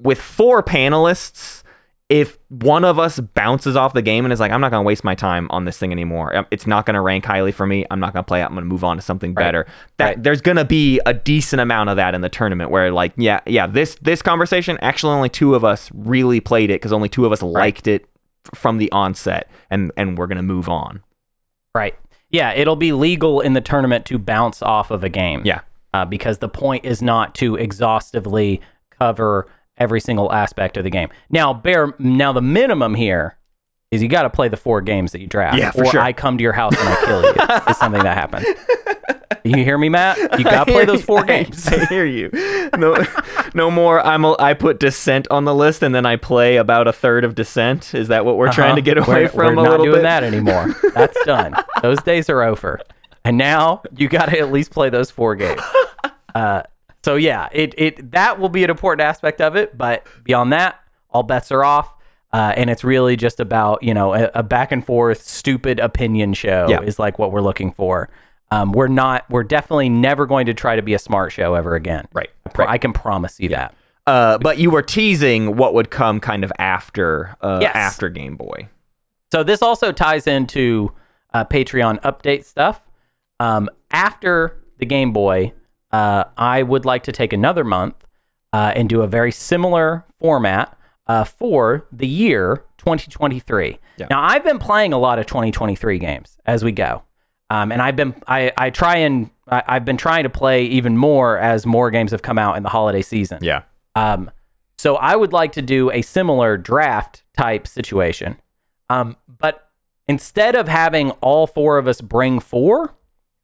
[0.00, 1.62] With four panelists,
[2.08, 4.86] if one of us bounces off the game and is like, I'm not going to
[4.86, 6.34] waste my time on this thing anymore.
[6.34, 7.84] um, It's not going to rank highly for me.
[7.90, 8.44] I'm not going to play it.
[8.44, 9.66] I'm going to move on to something better.
[9.98, 10.22] That Right.
[10.22, 13.40] there's going to be a decent amount of that in the tournament where like, yeah,
[13.44, 17.26] yeah, this this conversation actually only two of us really played it cuz only two
[17.26, 18.08] of us liked it
[18.54, 21.02] from the onset and and we're going to move on.
[21.74, 21.94] Right.
[22.30, 25.42] Yeah, it'll be legal in the tournament to bounce off of a game.
[25.44, 25.60] Yeah.
[25.92, 28.60] Uh, because the point is not to exhaustively
[28.98, 29.46] cover
[29.78, 31.08] every single aspect of the game.
[31.30, 33.36] Now, bear now the minimum here
[33.90, 36.00] is you got to play the four games that you draft, Yeah, for or sure.
[36.00, 37.70] I come to your house and I kill you.
[37.70, 38.46] is something that happens.
[39.44, 40.18] You hear me, Matt?
[40.38, 41.66] You got to play those four games.
[41.68, 42.28] I hear you.
[42.76, 43.02] No,
[43.54, 44.04] no more.
[44.04, 44.24] I'm.
[44.24, 47.34] A, I put Descent on the list, and then I play about a third of
[47.34, 47.94] Descent.
[47.94, 49.14] Is that what we're trying to get away Uh-huh.
[49.14, 50.02] We're- from We're a not little doing bit?
[50.02, 50.74] that anymore.
[50.92, 51.54] That's done.
[51.82, 52.80] those days are over.
[53.24, 55.62] And now you got to at least play those four games.
[56.34, 56.62] Uh,
[57.08, 59.78] so yeah, it it that will be an important aspect of it.
[59.78, 60.78] But beyond that,
[61.10, 61.94] all bets are off.
[62.30, 66.34] Uh, and it's really just about you know a, a back and forth stupid opinion
[66.34, 66.82] show Yeah.
[66.82, 68.10] is like what we're looking for.
[68.50, 69.24] Um, we're not.
[69.30, 72.06] We're definitely never going to try to be a smart show ever again.
[72.12, 72.68] Right, right.
[72.68, 73.74] I can promise you that.
[74.06, 77.72] Uh, but you were teasing what would come kind of after uh, Yes.
[77.74, 78.68] after Game Boy.
[79.32, 80.92] So this also ties into
[81.34, 82.80] uh, Patreon update stuff.
[83.40, 85.52] Um, after the Game Boy,
[85.92, 87.94] uh, I would like to take another month
[88.52, 93.78] uh, and do a very similar format uh, for the year 2023.
[93.96, 94.06] Yeah.
[94.10, 97.02] Now I've been playing a lot of 2023 games as we go,
[97.50, 100.96] um, and I've been I, I try and I, I've been trying to play even
[100.96, 103.38] more as more games have come out in the holiday season.
[103.42, 103.62] Yeah.
[103.94, 104.30] Um,
[104.76, 108.40] so I would like to do a similar draft type situation.
[108.88, 109.68] Um, but
[110.06, 112.94] instead of having all four of us bring four,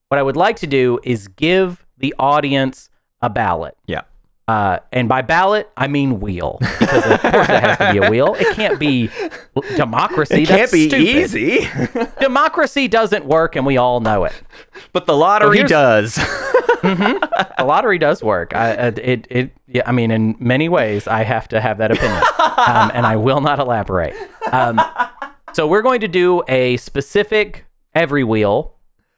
[0.08, 2.90] what I would like to do is give the audience
[3.22, 3.76] a ballot.
[3.86, 4.02] Yeah.
[4.46, 8.10] Uh, and by ballot, I mean wheel, because of course it has to be a
[8.10, 8.36] wheel.
[8.38, 9.08] It can't be
[9.74, 10.42] democracy.
[10.42, 11.06] It can't be stupid.
[11.06, 11.66] easy,
[12.20, 14.34] Democracy doesn't work, and we all know it.
[14.92, 16.18] but the lottery here's- does.
[16.82, 18.54] a lottery does work.
[18.54, 21.90] I, uh, it, it, yeah, I mean, in many ways, I have to have that
[21.90, 24.14] opinion, um, and I will not elaborate.
[24.52, 24.78] Um,
[25.54, 27.64] so we're going to do a specific
[27.94, 28.73] every wheel,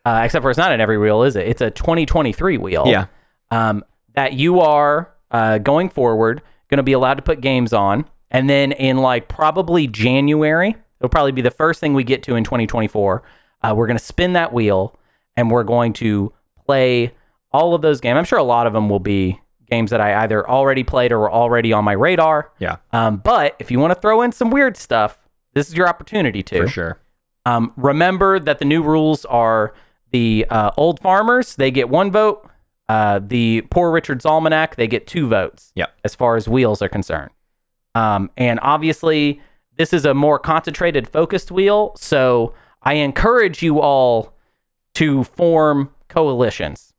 [0.07, 1.47] uh, except for it's not an every wheel, is it?
[1.49, 2.85] It's a 2023 wheel.
[2.87, 3.07] Yeah.
[3.51, 6.40] Um, that you are uh, going forward
[6.71, 11.09] going to be allowed to put games on, and then in like probably January, it'll
[11.11, 13.23] probably be the first thing we get to in 2024.
[13.62, 14.97] Uh, we're going to spin that wheel,
[15.37, 16.33] and we're going to
[16.64, 17.12] play
[17.53, 18.16] all of those games.
[18.16, 19.40] I'm sure a lot of them will be
[19.71, 22.53] games that I either already played or were already on my radar.
[22.59, 25.19] yeah, Um, but if you want to throw in some weird stuff,
[25.55, 26.62] this is your opportunity to.
[26.62, 26.99] for sure.
[27.45, 29.75] Um, remember that the new rules are
[30.11, 32.49] the uh, old farmers they get one vote.
[32.88, 35.73] Uh, the poor Richard's almanac they get two votes.
[35.75, 35.92] Yep.
[36.05, 37.31] As far as wheels are concerned,
[37.95, 39.40] um, and obviously
[39.77, 41.92] this is a more concentrated, focused wheel.
[41.97, 44.33] So I encourage you all
[44.95, 46.95] to form coalitions.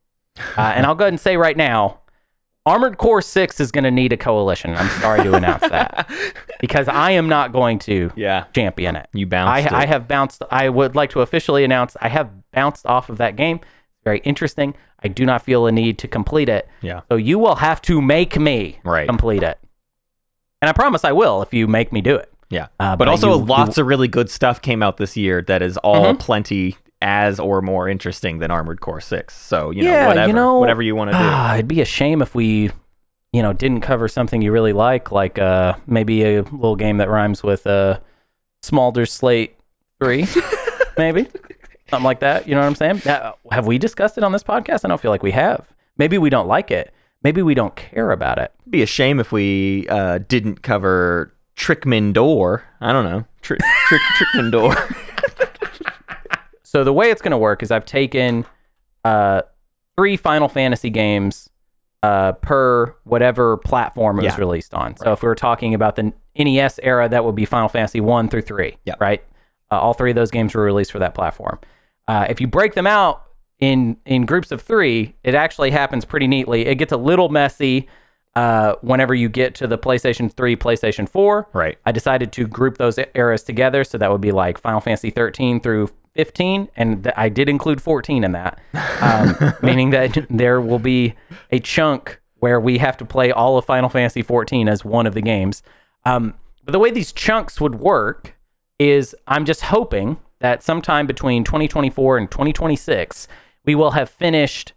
[0.56, 2.00] Uh, and I'll go ahead and say right now,
[2.68, 4.74] Armored Core Six is going to need a coalition.
[4.74, 6.08] I'm sorry to announce that
[6.60, 9.08] because I am not going to Yeah, champion it.
[9.12, 9.72] you bounced.
[9.72, 10.42] I, I have bounced.
[10.50, 13.60] I would like to officially announce I have bounced off of that game.
[14.04, 14.74] Very interesting.
[15.02, 16.68] I do not feel a need to complete it.
[16.82, 17.00] Yeah.
[17.10, 19.08] So you will have to make me Right.
[19.08, 19.58] complete it.
[20.60, 22.32] And I promise I will if you make me do it.
[22.50, 25.42] Yeah, Uh, but, but also you- lots of really good stuff came out this year
[25.42, 26.18] that is all Mhm.
[26.18, 29.36] plenty as or more interesting than Armored Core Six.
[29.36, 31.22] So you know, Yeah, you whatever, know- whatever you want to do.
[31.22, 32.70] Ah, it'd be a shame if we,
[33.32, 37.08] you know, didn't cover something you really like, like uh, maybe a little game that
[37.08, 38.00] rhymes with uh,
[38.62, 39.54] Smalders Slate
[40.02, 40.26] Three,
[40.98, 41.28] maybe
[41.90, 42.46] something like that.
[42.48, 43.02] You know what I'm saying?
[43.06, 44.84] Uh, have we discussed it on this podcast?
[44.84, 45.72] I don't feel like we have.
[45.96, 46.92] Maybe we don't like it.
[47.24, 48.52] Maybe we don't care about it.
[48.60, 52.64] It'd be a shame if we uh, didn't cover Trickman Door.
[52.80, 54.76] I don't know, Trick Trick Trickman Door.
[56.68, 58.44] So the way it's going to work is I've taken
[59.02, 59.40] uh,
[59.96, 61.48] three Final Fantasy games
[62.02, 64.38] uh, per whatever platform it was Yeah.
[64.38, 64.94] released on.
[64.98, 68.28] So if we were talking about the NES era, that would be Final Fantasy one
[68.28, 68.76] through three.
[68.84, 69.00] Yep.
[69.00, 69.24] Right.
[69.72, 71.58] Uh, all three of those games were released for that platform.
[72.06, 73.22] Uh, if you break them out
[73.60, 76.66] in in groups of three, it actually happens pretty neatly.
[76.66, 77.88] It gets a little messy
[78.36, 81.48] uh, whenever you get to the PlayStation 3, PlayStation 4.
[81.54, 81.78] right.
[81.86, 83.84] I decided to group those eras together.
[83.84, 86.68] So that would be like Final Fantasy 13 through 15.
[86.76, 88.58] And th- I did include 14 in that,
[89.00, 91.14] um, meaning that there will be
[91.52, 95.14] a chunk where we have to play all of Final Fantasy 14 as one of
[95.14, 95.62] the games.
[96.04, 98.36] Um, but the way these chunks would work
[98.80, 103.28] is I'm just hoping that sometime between 2024 and 2026,
[103.64, 104.72] we will have finished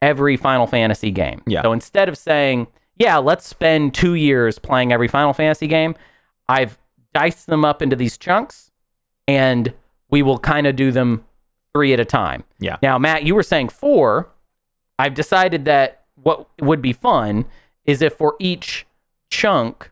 [0.00, 1.42] every Final Fantasy game.
[1.46, 1.60] Yeah.
[1.60, 5.94] So instead of saying, yeah, let's spend two years playing every Final Fantasy game,
[6.48, 6.78] I've
[7.12, 8.70] diced them up into these chunks
[9.28, 9.74] and
[10.10, 11.24] we will kind of do them
[11.74, 12.44] three at a time.
[12.58, 12.76] Yeah.
[12.82, 14.28] Now, Matt, you were saying four.
[14.98, 17.44] I've decided that what would be fun
[17.84, 18.86] is if for each
[19.30, 19.90] chunk,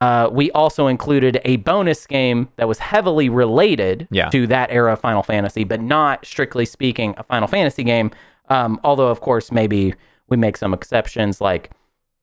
[0.00, 4.28] uh, we also included a bonus game that was heavily related Yeah.
[4.30, 8.10] to that era of Final Fantasy, but not strictly speaking a Final Fantasy game.
[8.48, 9.94] Um, although, of course, maybe
[10.28, 11.40] we make some exceptions.
[11.40, 11.70] Like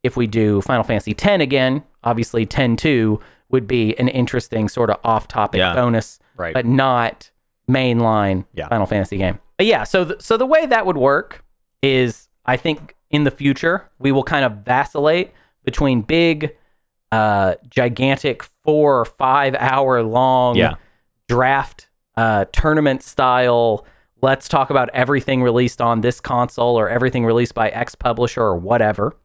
[0.03, 3.19] if we do Final Fantasy X again, obviously 10 2
[3.49, 5.73] would be an interesting sort of off topic Yeah.
[5.73, 6.53] bonus, Right.
[6.53, 7.29] but not
[7.69, 8.67] mainline Yeah.
[8.69, 9.37] Final Fantasy game.
[9.57, 11.43] But yeah, so th- so the way that would work
[11.83, 15.31] is I think in the future we will kind of vacillate
[15.65, 16.55] between big,
[17.11, 20.75] uh, gigantic four or five hour long Yeah.
[21.27, 21.87] draft
[22.17, 23.85] uh, tournament style.
[24.21, 28.55] Let's talk about everything released on this console or everything released by X publisher or
[28.57, 29.15] whatever.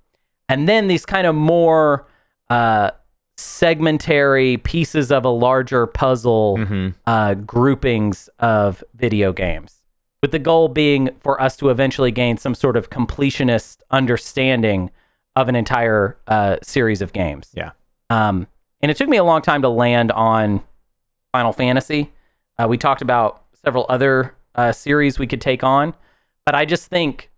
[0.49, 2.07] And then these kind of more
[2.51, 2.91] uh,
[3.37, 6.89] segmentary pieces of a larger puzzle Mm-hmm.
[7.07, 9.83] uh, groupings of video games,
[10.23, 14.91] with the goal being for us to eventually gain some sort of completionist understanding
[15.37, 17.51] of an entire uh, series of games.
[17.55, 17.73] Yeah.
[18.11, 18.47] Um,
[18.81, 20.63] and it took me a long time to land on
[21.33, 22.13] Final Fantasy.
[22.59, 25.95] Uh, we talked about several other uh, series we could take on,
[26.47, 27.31] but I just think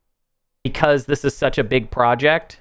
[0.63, 2.61] because this is such a big project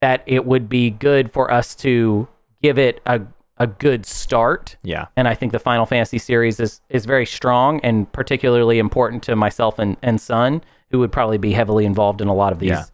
[0.00, 2.28] that it would be good for us to
[2.62, 3.20] give it a
[3.60, 5.06] a good start Yeah.
[5.16, 9.34] and I think the Final Fantasy series is is very strong and particularly important to
[9.34, 12.70] myself and, and son, who would probably be heavily involved in a lot of these
[12.70, 12.84] Yeah.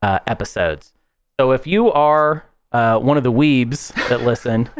[0.00, 0.92] uh, episodes.
[1.40, 4.70] So if you are uh, one of the weebs that listen,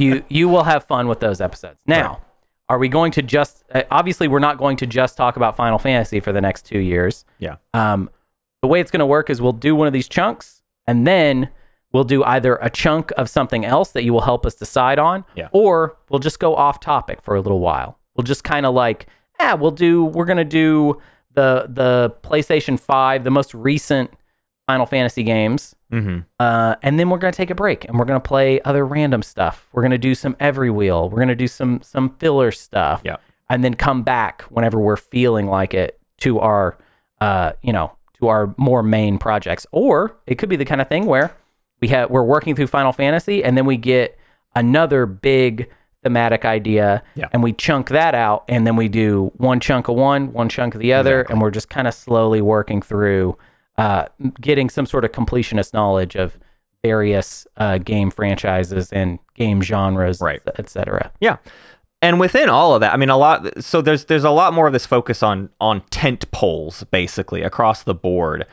[0.00, 1.80] you you will have fun with those episodes.
[1.86, 2.20] Now,
[2.68, 3.62] are we going to just?
[3.72, 6.80] Uh, obviously, we're not going to just talk about Final Fantasy for the next two
[6.80, 7.24] years.
[7.38, 7.56] Yeah.
[7.72, 8.10] Um,
[8.62, 11.48] the way it's going to work is we'll do one of these chunks, and then
[11.92, 15.24] we'll do either a chunk of something else that you will help us decide on,
[15.34, 15.48] Yeah.
[15.52, 17.98] or we'll just go off topic for a little while.
[18.16, 19.06] We'll just kind of like,
[19.40, 20.04] yeah, we'll do.
[20.04, 21.00] We're going to do
[21.34, 24.10] the the PlayStation Five, the most recent
[24.66, 25.74] Final Fantasy games.
[25.92, 26.18] Mm-hmm.
[26.38, 29.66] Uh, and then we're gonna take a break and we're gonna play other random stuff.
[29.72, 31.08] We're gonna do some every wheel.
[31.08, 33.00] We're gonna do some some filler stuff.
[33.04, 33.16] Yeah.
[33.48, 36.76] And then come back whenever we're feeling like it to our,
[37.22, 39.66] uh, you know, to our more main projects.
[39.72, 41.34] Or it could be the kind of thing where
[41.80, 44.18] we have we're working through Final Fantasy and then we get
[44.54, 45.70] another big
[46.02, 47.28] thematic idea Yeah.
[47.32, 50.74] and we chunk that out and then we do one chunk of one, one chunk
[50.74, 53.36] of the other, and we're just kind of slowly working through
[53.76, 54.06] uh,
[54.40, 56.38] getting some sort of completionist knowledge of
[56.84, 60.40] various uh, game franchises and game genres, Right.
[60.56, 61.12] et cetera.
[61.20, 61.36] Yeah.
[62.00, 63.62] And within all of that, I mean, a lot.
[63.62, 67.82] So there's there's a lot more of this focus on on tent poles, basically across
[67.82, 68.46] the board.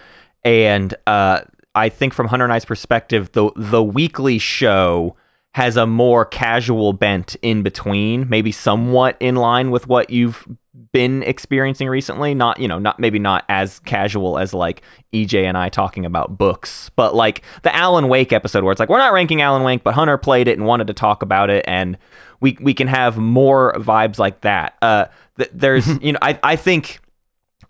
[0.43, 1.41] And uh,
[1.75, 5.15] I think from Hunter and I's perspective, the the weekly show
[5.53, 10.45] has a more casual bent in between, maybe somewhat in line with what you've
[10.91, 12.33] been experiencing recently.
[12.33, 14.81] Not you know, not maybe not as casual as like
[15.13, 18.89] EJ and I talking about books, but like the Alan Wake episode where it's like
[18.89, 21.63] we're not ranking Alan Wake, but Hunter played it and wanted to talk about it,
[21.67, 21.97] and
[22.41, 24.75] we we can have more vibes like that.
[24.81, 25.05] Uh,
[25.37, 26.99] th- there's you know, I I think.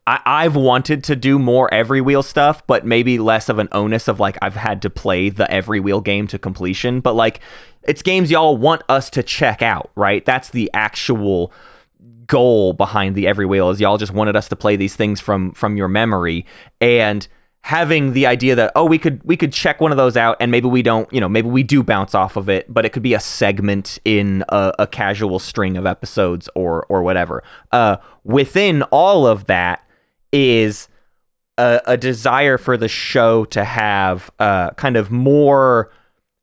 [0.08, 4.08] I, I've wanted to do more every wheel stuff, but maybe less of an onus
[4.08, 6.99] of like I've had to play the every wheel game to completion.
[6.99, 7.39] But like
[7.84, 10.26] it's games y'all want us to check out, right?
[10.26, 11.51] That's the actual
[12.28, 15.51] goal behind the every wheel is y'all just wanted us to play these things from
[15.51, 16.45] from your memory
[16.82, 17.28] and
[17.62, 20.49] having the idea that oh we could we could check one of those out and
[20.49, 23.03] maybe we don't you know maybe we do bounce off of it but it could
[23.03, 28.82] be a segment in a, a casual string of episodes or or whatever uh within
[28.84, 29.84] all of that
[30.36, 30.88] is
[31.58, 35.90] a, a desire for the show to have uh kind of more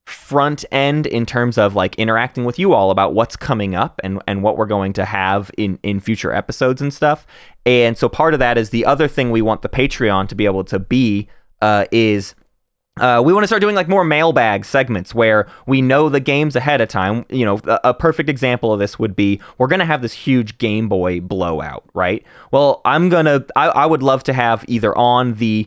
[0.06, 4.20] front end in terms of like interacting with you all about what's coming up and
[4.26, 7.26] and what we're going to have in in future episodes and stuff.
[7.64, 10.44] And so part of that is the other thing we want the Patreon to be
[10.44, 11.28] able to be
[11.60, 12.34] uh, is
[13.00, 16.54] uh, we want to start doing like more mailbag segments where we know the games
[16.54, 17.24] ahead of time.
[17.30, 20.12] You know, a, a perfect example of this would be we're going to have this
[20.12, 22.22] huge Game Boy blowout, right?
[22.50, 25.66] Well, I'm going to, I would love to have either on the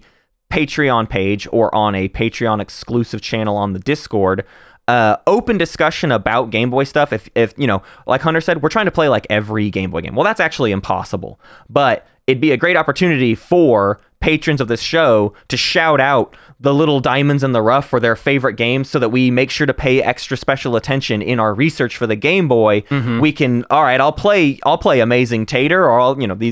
[0.52, 4.46] Patreon page or on a Patreon exclusive channel on the Discord.
[4.88, 7.12] Uh, open discussion about Game Boy stuff.
[7.12, 10.02] If, if you know, like Hunter said, we're trying to play like every Game Boy
[10.02, 10.14] game.
[10.14, 11.40] Well, that's actually impossible.
[11.68, 16.74] But it'd be a great opportunity for patrons of this show to shout out the
[16.74, 19.74] little diamonds in the rough for their favorite games so that we make sure to
[19.74, 22.84] pay extra special attention in our research for the Game Boy.
[23.20, 26.52] We can all right, I'll play I'll play Amazing Tater or I'll, you know, the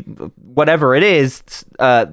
[0.60, 1.42] whatever it is
[1.80, 2.06] uh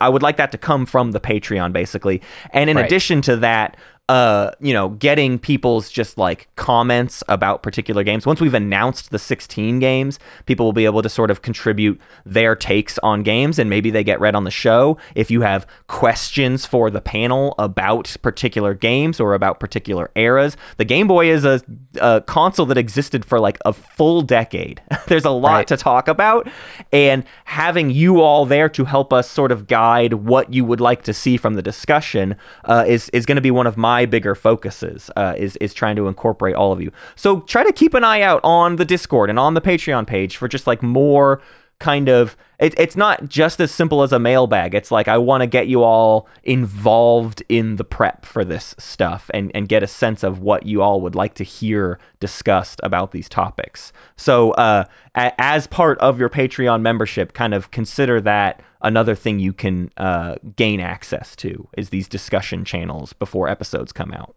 [0.00, 2.20] I would like that to come from the Patreon, basically.
[2.50, 2.84] And in Right.
[2.86, 3.76] addition to that,
[4.10, 8.26] uh, you know, getting people's just like comments about particular games.
[8.26, 12.54] Once we've announced the 16 games, people will be able to sort of contribute their
[12.54, 14.98] takes on games and maybe they get read on the show.
[15.14, 20.84] If you have questions for the panel about particular games or about particular eras, the
[20.84, 21.62] Game Boy is a,
[21.98, 24.82] a console that existed for like a full decade.
[25.06, 25.66] There's a lot Right.
[25.68, 26.48] to talk about,
[26.92, 31.02] and having you all there to help us sort of guide what you would like
[31.04, 32.34] to see from the discussion
[32.64, 35.10] uh, is is going to be one of my bigger focuses.
[35.16, 36.90] Uh, is is trying to incorporate all of you.
[37.16, 40.36] So try to keep an eye out on the Discord and on the Patreon page
[40.36, 41.40] for just like more
[41.78, 44.74] kind of it, it's not just as simple as a mailbag.
[44.74, 49.30] It's like i want to get you all involved in the prep for this stuff
[49.34, 53.10] and, and get a sense of what you all would like to hear discussed about
[53.10, 53.92] these topics.
[54.16, 54.84] So uh,
[55.16, 59.90] a- as part of your patreon membership kind of consider that another thing you can
[59.96, 64.36] uh, gain access to is these discussion channels before episodes come out.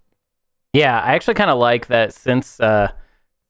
[0.73, 2.91] Yeah, I actually kind of like that since uh,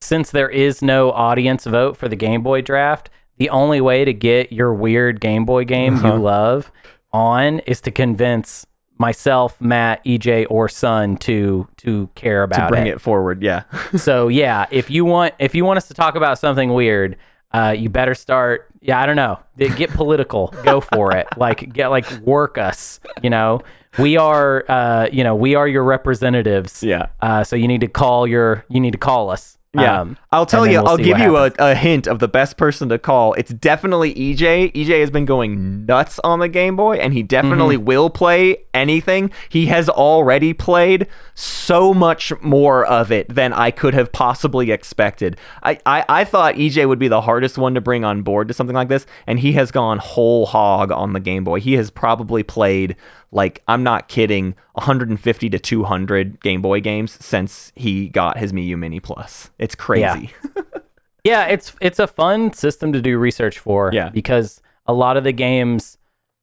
[0.01, 4.13] since there is no audience vote for the Game Boy draft, the only way to
[4.13, 6.07] get your weird Game Boy game Uh-huh.
[6.15, 6.71] you love
[7.13, 8.65] on is to convince
[8.99, 12.61] myself, Matt, EJ, or Son to to care about it.
[12.63, 13.63] to bring it forward yeah
[13.95, 17.15] so yeah, if you want if you want us to talk about something weird,
[17.51, 18.67] uh, you better start.
[18.81, 19.39] Yeah, I don't know.
[19.57, 20.47] Get political.
[20.63, 21.27] Go for it.
[21.37, 22.99] Like get like work us.
[23.23, 23.61] You know,
[23.97, 24.63] we are.
[24.69, 26.83] Uh, you know, we are your representatives.
[26.83, 27.07] Yeah.
[27.21, 28.65] Uh, so you need to call your.
[28.69, 29.56] You need to call us.
[29.77, 30.79] Yeah, Um, I'll tell you.
[30.79, 33.33] we'll I'll give you a, a hint of the best person to call.
[33.33, 34.73] It's definitely EJ.
[34.73, 37.85] EJ has been going nuts on the Game Boy, and he definitely Mm-hmm.
[37.85, 39.31] will play anything.
[39.49, 45.37] He has already played so much more of it than I could have possibly expected.
[45.63, 48.53] I, I, I thought EJ would be the hardest one to bring on board to
[48.53, 51.59] something like this, and he has gone whole hog on the Game Boy.
[51.59, 52.95] He has probably played
[53.31, 58.77] like I'm not kidding, 150 to 200 Game Boy games since he got his Miyoo
[58.77, 59.49] Mini Plus.
[59.59, 60.31] It's crazy.
[60.55, 60.61] Yeah,
[61.23, 63.91] yeah, it's it's a fun system to do research for.
[63.93, 64.09] Yeah.
[64.09, 65.97] Because a lot of the games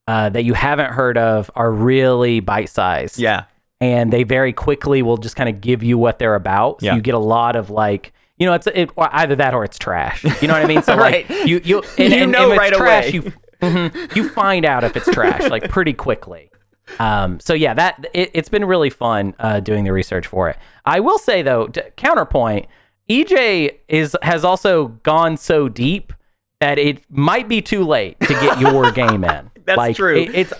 [0.07, 3.19] uh, that you haven't heard of are really bite sized.
[3.19, 3.45] Yeah.
[3.81, 6.81] and they very quickly will just kind of give you what they're about.
[6.81, 6.95] So Yeah.
[6.97, 10.23] you get a lot of like, you know, it's it, either that or it's trash.
[10.43, 10.83] You know what I mean?
[10.89, 11.29] So Right.
[11.31, 13.13] like you you and, You and- know and if right trash, away.
[13.15, 13.33] You
[13.63, 16.51] mhm, you find out if it's trash like pretty quickly.
[16.99, 20.57] Um, so yeah, that it, it's been really fun uh, doing the research for it.
[20.85, 22.67] I will say though, counterpoint,
[23.09, 26.13] EJ is has also gone so deep
[26.61, 29.51] that it might be too late to get your game in.
[29.65, 30.17] That's like, true.
[30.17, 30.53] it- it's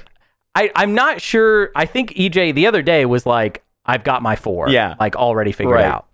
[0.57, 1.71] I, I'm not sure.
[1.75, 4.69] I think EJ the other day was like, I've got my four.
[4.69, 4.95] Yeah.
[5.01, 5.85] Like already figured Right.
[5.85, 6.07] out.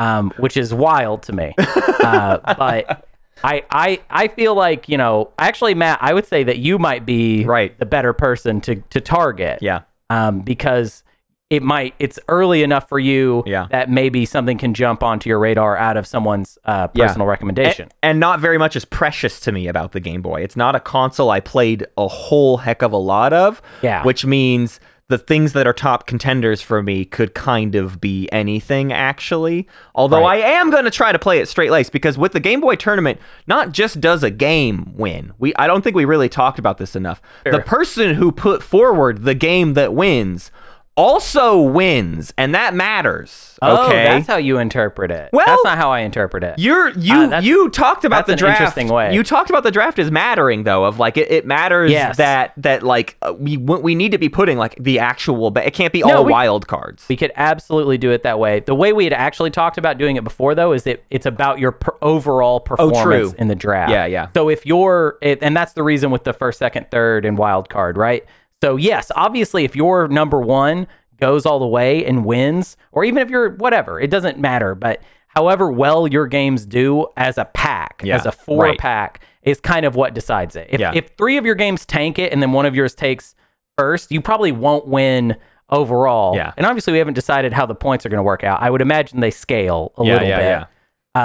[0.00, 1.54] Um, which is wild to me.
[1.58, 3.07] Uh, but
[3.44, 7.06] I, I I feel like, you know, actually Matt, I would say that you might
[7.06, 7.78] be Right.
[7.78, 9.58] the better person to to target.
[9.62, 9.80] Yeah.
[10.10, 11.04] Um, because
[11.50, 13.68] it might it's early enough for you Yeah.
[13.70, 17.06] that maybe something can jump onto your radar out of someone's uh, Yeah.
[17.06, 17.84] personal recommendation.
[18.02, 20.42] And, and not very much is precious to me about the Game Boy.
[20.42, 23.62] It's not a console I played a whole heck of a lot of.
[23.82, 24.02] Yeah.
[24.04, 24.78] Which means
[25.08, 29.66] the things that are top contenders for me could kind of be anything, actually.
[29.94, 30.44] Although Right.
[30.44, 32.76] I am going to try to play it straight laced because with the Game Boy
[32.76, 35.32] tournament, not just does a game win.
[35.38, 37.22] We I don't think we really talked about this enough.
[37.44, 40.50] The person who put forward the game that wins
[40.98, 43.44] also wins, and that matters.
[43.62, 44.04] Oh, okay.
[44.04, 45.30] that's how you interpret it.
[45.32, 46.58] Well, that's not how I interpret it.
[46.58, 48.60] You're you Uh, you talked about that's the an draft.
[48.60, 49.12] interesting way.
[49.14, 52.18] You talked about the draft as mattering though, of like it, it matters Yes.
[52.18, 55.50] that that like uh, we we need to be putting like the actual.
[55.50, 57.04] But it can't be No, all we- wild cards.
[57.08, 58.60] We could absolutely do it that way.
[58.60, 61.58] The way we had actually talked about doing it before, though, is that it's about
[61.58, 63.90] your per- overall performance Oh, in the draft.
[63.90, 64.28] Yeah, yeah.
[64.34, 67.68] So if you're, it, and that's the reason with the first, second, third, and wild
[67.68, 68.24] card, right?
[68.62, 70.86] So yes, obviously, if your number one
[71.20, 74.74] goes all the way and wins, or even if you're whatever, it doesn't matter.
[74.74, 78.78] But however well your games do as a pack, Yeah, as a four right.
[78.78, 80.68] pack, is kind of what decides it.
[80.70, 80.92] If, Yeah.
[80.94, 83.34] if three of your games tank it and then one of yours takes
[83.76, 85.36] first, you probably won't win
[85.70, 86.34] overall.
[86.34, 86.52] Yeah.
[86.56, 88.62] And obviously, we haven't decided how the points are going to work out.
[88.62, 90.44] I would imagine they scale a Yeah, little yeah, bit.
[90.44, 90.64] yeah.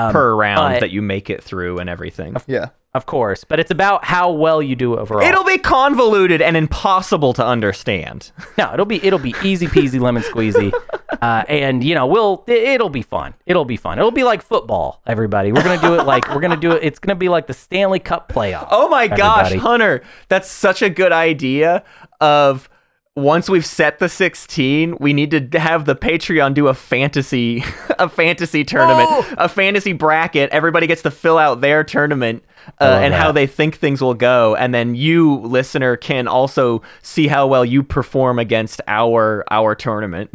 [0.08, 2.36] Um, Per round but- that you make it through and everything.
[2.48, 2.68] Yeah.
[2.94, 3.44] Of course.
[3.44, 5.28] But it's about how well you do overall.
[5.28, 8.32] It'll be convoluted and impossible to understand.
[8.58, 10.72] no, it'll be it'll be easy peasy lemon squeezy,
[11.22, 13.34] uh, and you know we'll it, it'll be fun.
[13.48, 13.98] It'll be fun.
[13.98, 15.02] It'll be like football.
[15.08, 16.84] Everybody, we're gonna do it like we're gonna do it.
[16.84, 18.68] It's gonna be like the Stanley Cup playoff.
[18.70, 21.84] Oh my gosh, Hunter, that's such a good idea
[22.22, 22.70] of
[23.16, 27.64] once we've set the 16, we need to have the Patreon do a fantasy
[28.00, 29.34] a fantasy tournament, Oh!
[29.38, 30.50] a fantasy bracket.
[30.52, 32.44] Everybody gets to fill out their tournament
[32.82, 36.82] uh, love and how they think things will go, and then you listener can also
[37.02, 40.32] see how well you perform against our our tournament.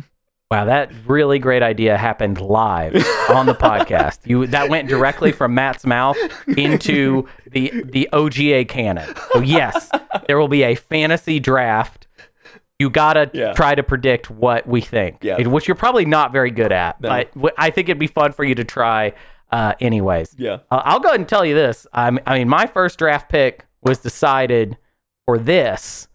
[0.51, 2.95] Wow, that really great idea happened live
[3.29, 4.21] on the podcast.
[4.25, 6.17] You that went directly from Matt's mouth
[6.47, 9.15] into the the OGA canon.
[9.33, 9.91] So yes,
[10.27, 12.07] there will be a fantasy draft.
[12.79, 13.53] You gotta Yeah.
[13.55, 15.41] try to predict what we think, Yeah.
[15.49, 17.01] which you're probably not very good at.
[17.01, 17.09] No.
[17.35, 19.15] But I think it'd be fun for you to try,
[19.51, 20.37] uh, anyways.
[20.39, 20.59] Yeah.
[20.71, 21.87] Uh, I'll go ahead and tell you this.
[21.93, 24.77] I'm, I mean, my first draft pick was decided
[25.27, 26.07] for this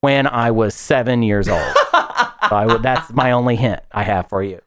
[0.00, 1.60] when I was seven years old.
[1.92, 4.60] so I that's my only hint I have for you.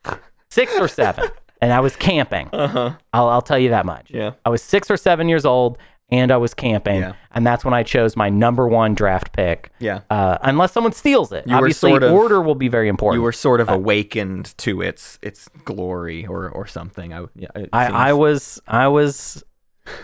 [0.52, 1.30] Six or seven.
[1.60, 2.50] And I was camping.
[2.54, 2.92] Uh huh.
[3.14, 4.12] I'll, I'll tell you that much.
[4.12, 4.32] Yeah.
[4.46, 5.78] I was six or seven years old
[6.12, 7.00] and I was camping.
[7.00, 7.14] Yeah.
[7.34, 9.72] And that's when I chose my number one draft pick.
[9.80, 10.02] Yeah.
[10.10, 11.48] Uh, unless someone steals it.
[11.48, 13.20] You Obviously, sort of- order will be very important.
[13.20, 17.14] You were sort of awakened to its its glory or or something.
[17.14, 17.48] I yeah.
[17.74, 19.44] I, I was I was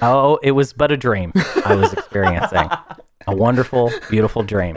[0.01, 1.31] oh it was but a dream
[1.65, 2.67] I was experiencing
[3.27, 4.75] a wonderful beautiful dream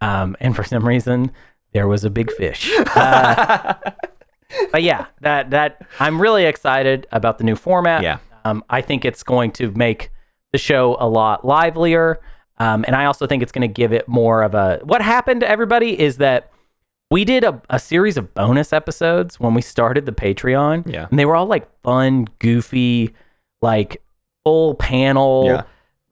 [0.00, 1.30] um, and for some reason
[1.72, 3.74] there was a big fish uh,
[4.72, 8.18] but yeah that that I'm really excited about the new format Yeah.
[8.46, 10.10] um, I think it's going to make
[10.52, 12.20] the show a lot livelier
[12.58, 15.40] um, and I also think it's going to give it more of a what happened
[15.40, 16.50] to everybody is that
[17.10, 20.86] we did a, a series of bonus episodes when we started the Patreon.
[20.92, 21.08] Yeah.
[21.10, 23.14] And they were all like fun, goofy,
[23.62, 24.00] like
[24.44, 25.46] full panel.
[25.46, 25.62] Yeah.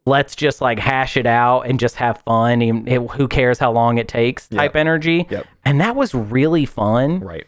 [0.06, 2.62] Let's just like hash it out and just have fun.
[2.62, 5.26] and it- who cares how long it takes type energy.
[5.30, 5.46] Yep.
[5.64, 7.20] And that was really fun.
[7.20, 7.46] right.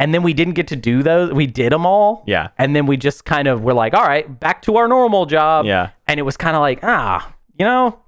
[0.00, 1.32] And then we didn't get to do those.
[1.32, 2.22] We did them all.
[2.26, 2.48] Yeah.
[2.56, 5.66] And then we just kind of were like, all right, back to our normal job.
[5.66, 5.90] Yeah.
[6.06, 7.98] And it was kind of like, ah, you know,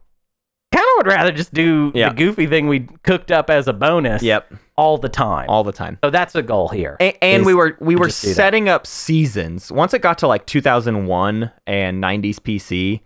[0.73, 2.11] kind of would rather just do Yeah.
[2.11, 4.53] the goofy thing we cooked up as a bonus Yep.
[4.77, 5.47] all the time.
[5.51, 5.99] All the time.
[6.05, 6.97] So that's a goal here.
[7.01, 8.35] And, and we were we were just do that.
[8.37, 9.73] setting up seasons.
[9.73, 13.01] Once it got to like 2001 and 90s PC,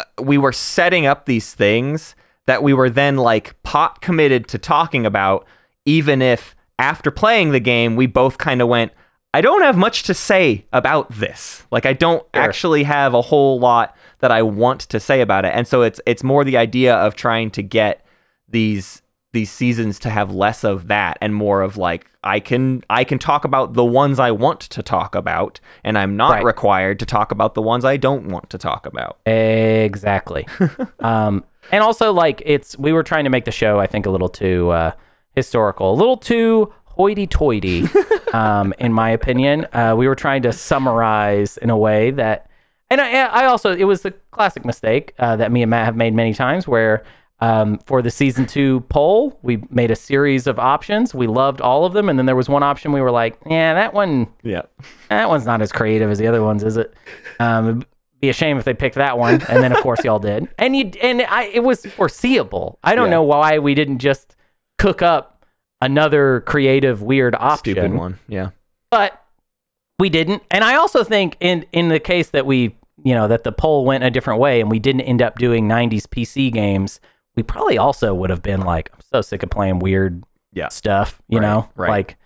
[0.00, 2.16] uh, we were setting up these things
[2.46, 5.46] that we were then like pot committed to talking about
[5.84, 8.92] even if after playing the game we both kind of went
[9.34, 11.66] I don't have much to say about this.
[11.70, 12.42] Like I don't Sure.
[12.42, 15.52] actually have a whole lot that I want to say about it.
[15.54, 18.02] And so it's it's more the idea of trying to get
[18.48, 19.02] these
[19.34, 23.18] these seasons to have less of that and more of like I can I can
[23.18, 26.44] talk about the ones I want to talk about and I'm not Right.
[26.44, 29.18] required to talk about the ones I don't want to talk about.
[29.26, 30.46] Exactly.
[31.00, 34.10] um, and also, like, it's we were trying to make the show, I think, a
[34.10, 34.92] little too uh,
[35.46, 37.84] historical, a little too hoity-toity,
[38.32, 39.66] um, in my opinion.
[39.72, 42.50] Uh, we were trying to summarize in a way that,
[42.90, 45.94] and I, I also, it was a classic mistake uh, that me and Matt have
[45.96, 47.04] made many times, where
[47.40, 51.14] um, for the season two poll, we made a series of options.
[51.14, 53.74] We loved all of them, and then there was one option we were like, yeah,
[53.74, 54.62] that one Yeah.
[55.10, 56.94] that one's not as creative as the other ones, is it?
[57.38, 57.84] Um,
[58.22, 60.74] be a shame if they picked that one, and then of course y'all did, and
[60.74, 62.78] you and I, it was foreseeable.
[62.82, 63.10] I don't Yeah.
[63.10, 64.35] know why we didn't just
[64.78, 65.44] cook up
[65.80, 68.18] another creative, weird option, Stupid one.
[68.28, 68.50] Yeah.
[68.90, 69.22] but
[69.98, 70.42] we didn't.
[70.50, 73.84] And I also think in in the case that we, you know, that the poll
[73.84, 77.00] went a different way, and we didn't end up doing '90s PC games,
[77.34, 80.22] we probably also would have been like, I'm so sick of playing weird
[80.52, 80.68] Yeah.
[80.68, 81.88] stuff, you Right, know, right.
[81.90, 82.16] like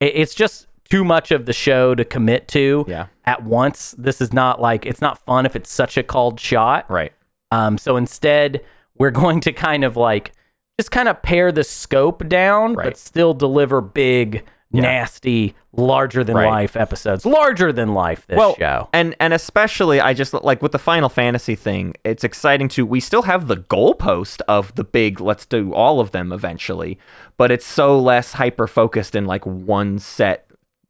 [0.00, 3.06] it, it's just too much of the show to commit to Yeah.
[3.24, 3.94] at once.
[3.98, 6.88] This is not like it's not fun if it's such a called shot.
[6.90, 7.12] Right.
[7.50, 8.62] Um, so instead,
[8.96, 10.32] we're going to kind of like
[10.78, 12.84] just kind of pare the scope down, Right.
[12.84, 16.46] but still deliver big, nasty, larger than Right.
[16.48, 17.26] life episodes.
[17.26, 18.88] Larger than life this well, show.
[18.92, 23.00] and and especially I just like with the Final Fantasy thing, it's exciting to we
[23.00, 26.98] still have the goalpost of the big let's do all of them eventually,
[27.36, 30.48] but it's so less hyper focused in like one set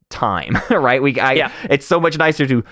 [0.09, 1.01] time, right?
[1.01, 1.51] We I Yeah.
[1.69, 2.63] it's so much nicer to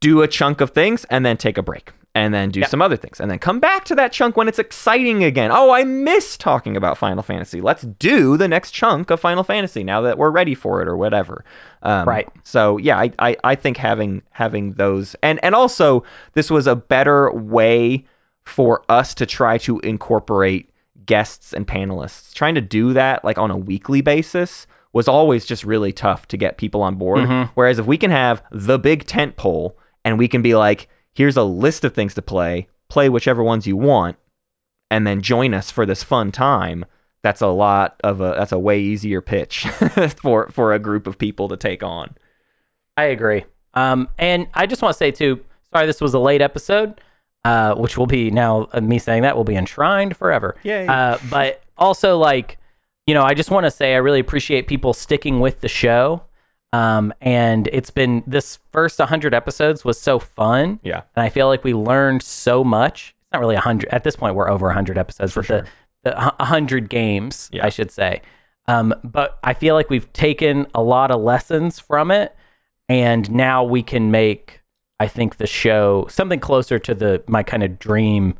[0.00, 2.66] do a chunk of things and then take a break and then do Yeah.
[2.66, 5.50] some other things and then come back to that chunk when it's exciting again.
[5.52, 7.60] Oh, I miss talking about Final Fantasy.
[7.62, 10.96] Let's do the next chunk of Final Fantasy now that we're ready for it or
[10.96, 11.44] whatever.
[11.82, 12.28] Um, Right.
[12.42, 16.04] So yeah, I, I, I think having having those and and also
[16.34, 18.04] this was a better way
[18.44, 20.68] for us to try to incorporate
[21.06, 22.34] guests and panelists.
[22.34, 26.36] Trying to do that like on a weekly basis was always just really tough to
[26.36, 27.26] get people on board.
[27.54, 31.36] Whereas if we can have the big tent pole and we can be like, here's
[31.36, 34.16] a list of things to play, play whichever ones you want,
[34.90, 36.84] and then join us for this fun time.
[37.22, 39.66] That's a lot of a that's a way easier pitch
[40.16, 42.16] for for a group of people to take on.
[42.96, 43.44] I agree.
[43.74, 45.40] Um, and I just want to say too,
[45.72, 47.00] sorry this was a late episode,
[47.44, 50.56] uh, which will be now uh, me saying that will be enshrined forever.
[50.64, 50.86] Yay.
[50.86, 52.58] Uh, but also like
[53.06, 56.22] you know, I just want to say I really appreciate people sticking with the show.
[56.72, 60.80] Um, and it's been this first 100 episodes was so fun.
[60.82, 61.02] Yeah.
[61.14, 63.14] And I feel like we learned so much.
[63.20, 64.34] It's not really 100 at this point.
[64.34, 65.66] We're over 100 episodes, but sure.
[66.04, 67.66] the, the 100 games, Yeah.
[67.66, 68.22] I should say.
[68.68, 72.34] Um, but I feel like we've taken a lot of lessons from it,
[72.88, 74.62] and now we can make,
[75.00, 78.38] I think, the show something closer to the my kind of dream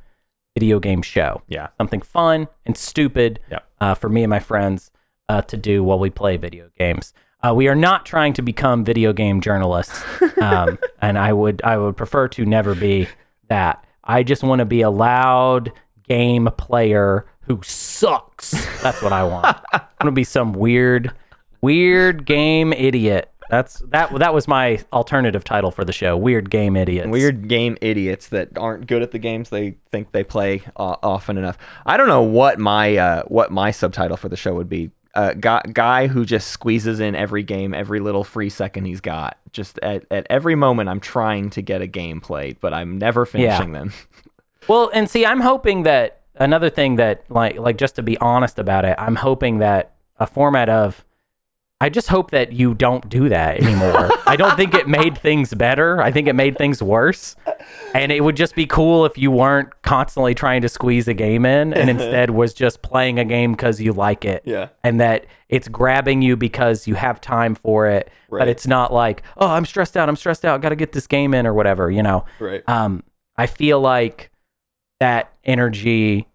[0.56, 1.42] video game show.
[1.48, 1.68] Yeah.
[1.78, 3.68] Something fun and stupid Yep.
[3.80, 4.90] uh, for me and my friends
[5.28, 7.12] uh, to do while we play video games.
[7.44, 10.02] Uh, we are not trying to become video game journalists,
[10.40, 13.08] um, and I would I would prefer to never be
[13.48, 13.84] that.
[14.04, 15.72] I just want to be a loud
[16.08, 18.52] game player who sucks.
[18.82, 19.56] That's what I want.
[19.72, 21.12] I want to be some weird,
[21.60, 23.32] weird game idiot.
[23.50, 24.16] That's that.
[24.18, 26.16] That was my alternative title for the show.
[26.16, 27.08] Weird game idiots.
[27.08, 31.36] Weird game idiots that aren't good at the games they think they play uh, often
[31.38, 31.58] enough.
[31.84, 34.90] I don't know what my uh, what my subtitle for the show would be.
[35.14, 39.36] Uh, guy, guy who just squeezes in every game, every little free second he's got.
[39.52, 43.26] Just at, at every moment, I'm trying to get a game played, but I'm never
[43.26, 43.92] finishing them.
[44.68, 48.60] Well, and see, I'm hoping that another thing that like like just to be honest
[48.60, 51.04] about it, I'm hoping that a format of
[51.82, 54.08] I just hope that you don't do that anymore.
[54.24, 56.00] I don't think it made things better.
[56.00, 57.34] I think it made things worse.
[57.92, 61.44] And it would just be cool if you weren't constantly trying to squeeze a game
[61.44, 64.44] in and instead was just playing a game because you like it.
[64.44, 64.68] Yeah.
[64.84, 68.10] And that it's grabbing you because you have time for it.
[68.30, 68.38] Right.
[68.38, 70.08] But it's not like, oh, I'm stressed out.
[70.08, 70.60] I'm stressed out.
[70.60, 72.24] Got to get this game in or whatever, you know?
[72.38, 72.62] Right.
[72.68, 73.02] um,
[73.36, 74.30] I feel like
[75.00, 76.28] that energy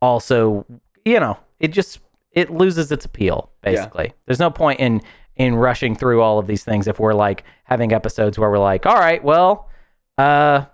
[0.00, 0.64] also,
[1.04, 2.00] you know, it just
[2.36, 3.50] it loses its appeal.
[3.62, 5.00] Basically, there's no point in
[5.34, 8.86] in rushing through all of these things if we're like having episodes where we're like,
[8.86, 9.68] all right, well,
[10.16, 10.64] uh,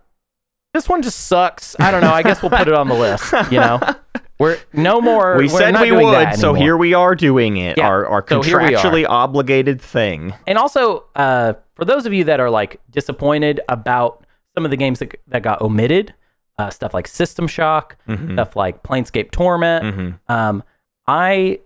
[0.74, 1.74] this one just sucks.
[1.80, 2.12] I don't know.
[2.12, 3.32] I guess we'll put it on the list.
[3.50, 3.80] You know,
[4.38, 5.36] we're no more.
[5.36, 7.78] We said we would, so here we are doing it.
[7.78, 7.86] Yeah.
[7.88, 10.34] Our our So contractually obligated thing.
[10.46, 14.76] And also, uh, for those of you that are like disappointed about some of the
[14.76, 16.14] games that, that got omitted,
[16.58, 18.34] uh, stuff like System Shock, Mhm.
[18.34, 20.18] stuff like Planescape Torment, Mhm.
[20.32, 20.62] um,
[21.06, 21.60] I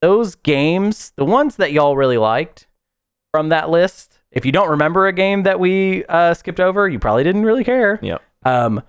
[0.00, 2.66] those games, the ones that y'all really liked
[3.32, 4.18] from that list.
[4.30, 7.64] If you don't remember a game that we uh, skipped over, you probably didn't really
[7.64, 7.98] care.
[8.02, 8.22] Yep.
[8.44, 8.82] Um,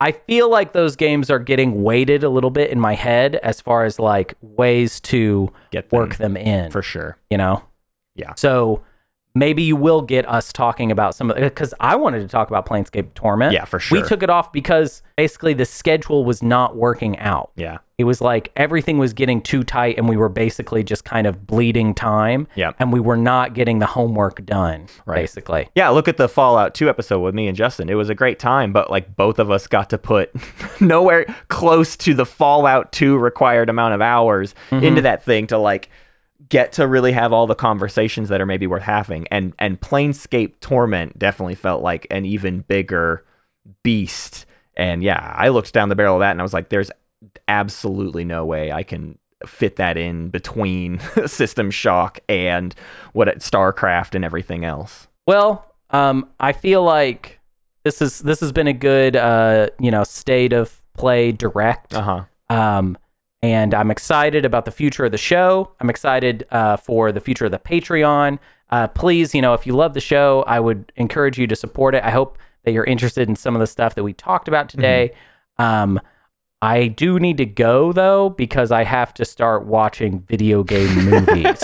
[0.00, 3.60] I feel like those games are getting weighted a little bit in my head as
[3.60, 7.16] far as like ways to Get them work them in for sure.
[7.30, 7.62] you know?
[8.16, 8.34] Yeah.
[8.36, 8.82] So
[9.34, 12.66] maybe you will get us talking about some of because I wanted to talk about
[12.66, 13.52] Planescape Torment.
[13.52, 14.02] Yeah, for sure.
[14.02, 17.52] We took it off because basically the schedule was not working out.
[17.56, 17.78] Yeah.
[17.96, 21.46] It was like everything was getting too tight and we were basically just kind of
[21.46, 22.48] bleeding time.
[22.56, 22.72] Yeah.
[22.80, 25.14] And we were not getting the homework done, Right.
[25.16, 25.68] basically.
[25.76, 27.88] Yeah, look at the Fallout 2 episode with me and Justin.
[27.88, 30.32] It was a great time, but like both of us got to put
[30.80, 34.84] nowhere close to the Fallout 2 required amount of hours Mm-hmm.
[34.84, 35.88] into that thing to like
[36.48, 39.28] get to really have all the conversations that are maybe worth having.
[39.28, 43.24] And and Planescape Torment definitely felt like an even bigger
[43.82, 44.46] beast.
[44.76, 46.90] And yeah, I looked down the barrel of that and I was like there's
[47.48, 52.74] absolutely no way I can fit that in between System Shock and
[53.12, 55.08] what it, StarCraft and everything else.
[55.26, 57.40] Well, um, I feel like
[57.84, 61.94] this is this has been a good uh, you know, state of play direct.
[61.94, 62.24] Uh-huh.
[62.50, 62.98] Um,
[63.42, 65.72] and I'm excited about the future of the show.
[65.80, 68.38] I'm excited uh, for the future of the Patreon.
[68.70, 71.94] Uh, please, you know, if you love the show, I would encourage you to support
[71.94, 72.02] it.
[72.02, 75.12] I hope that you're interested in some of the stuff that we talked about today.
[75.58, 76.00] Um,
[76.64, 81.62] I do need to go though because I have to start watching video game movies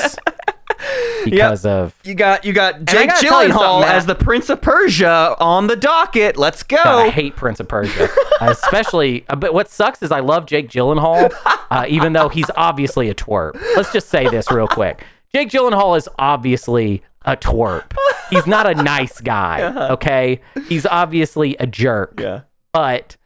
[1.25, 4.61] because of You got you got Jake gotta tell you Gyllenhaal as the Prince of
[4.61, 6.37] Persia on the docket.
[6.37, 6.77] Let's go.
[6.83, 8.09] God, I hate Prince of Persia,
[8.41, 9.25] especially.
[9.29, 11.31] uh, But what sucks is I love Jake Gyllenhaal,
[11.71, 13.55] uh, even though he's obviously a twerp.
[13.77, 17.93] Let's just say this real quick: Jake Gyllenhaal is obviously a twerp.
[18.31, 19.61] He's not a nice guy.
[19.91, 22.21] Okay, he's obviously a jerk.
[22.21, 22.43] yeah.
[22.73, 23.17] But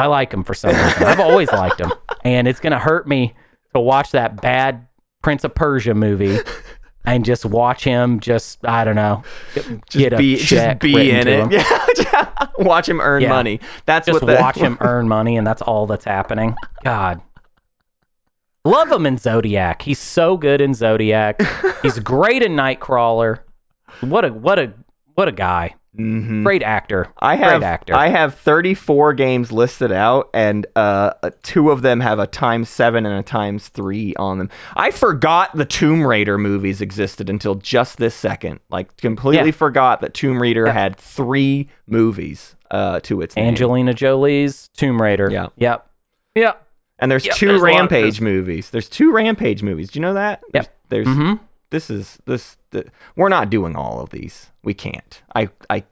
[0.00, 1.02] I like him for some reason.
[1.04, 1.92] I've always liked him,
[2.24, 3.34] and it's gonna hurt me
[3.74, 4.86] to watch that bad
[5.22, 6.38] Prince of Persia movie.
[7.02, 9.22] And just watch him, just I don't know,
[9.54, 11.50] Just get a be just be in it.
[12.12, 12.46] Yeah.
[12.58, 13.30] Watch him earn Yeah.
[13.30, 13.58] money.
[13.86, 17.22] That's just what the, watch him earn money and that's all that's happening god
[18.64, 21.40] love him in zodiac he's so good in zodiac
[21.82, 23.38] he's great in nightcrawler
[24.00, 24.72] what a what a
[25.14, 26.44] what a guy Mhm.
[26.44, 31.12] great actor I have great actor I have 34 games listed out, and uh,
[31.42, 34.50] two of them have a times seven and a times three on them.
[34.76, 38.60] I forgot the Tomb Raider movies existed until just this second.
[38.70, 39.52] Like completely Yeah.
[39.52, 43.48] forgot that Tomb Raider had three movies uh, to its name.
[43.48, 45.48] angelina jolie's tomb raider Yeah.
[45.56, 45.86] yep
[46.36, 46.68] yep
[47.00, 48.70] And there's Yep, two there's Rampage movies.
[48.70, 49.90] There's two Rampage movies.
[49.90, 50.40] Do you know that?
[50.54, 50.68] Yep.
[50.88, 51.38] There's, there's
[51.70, 52.56] this is this
[53.16, 54.50] we're not doing all of these.
[54.62, 55.22] We can't.
[55.34, 55.84] I I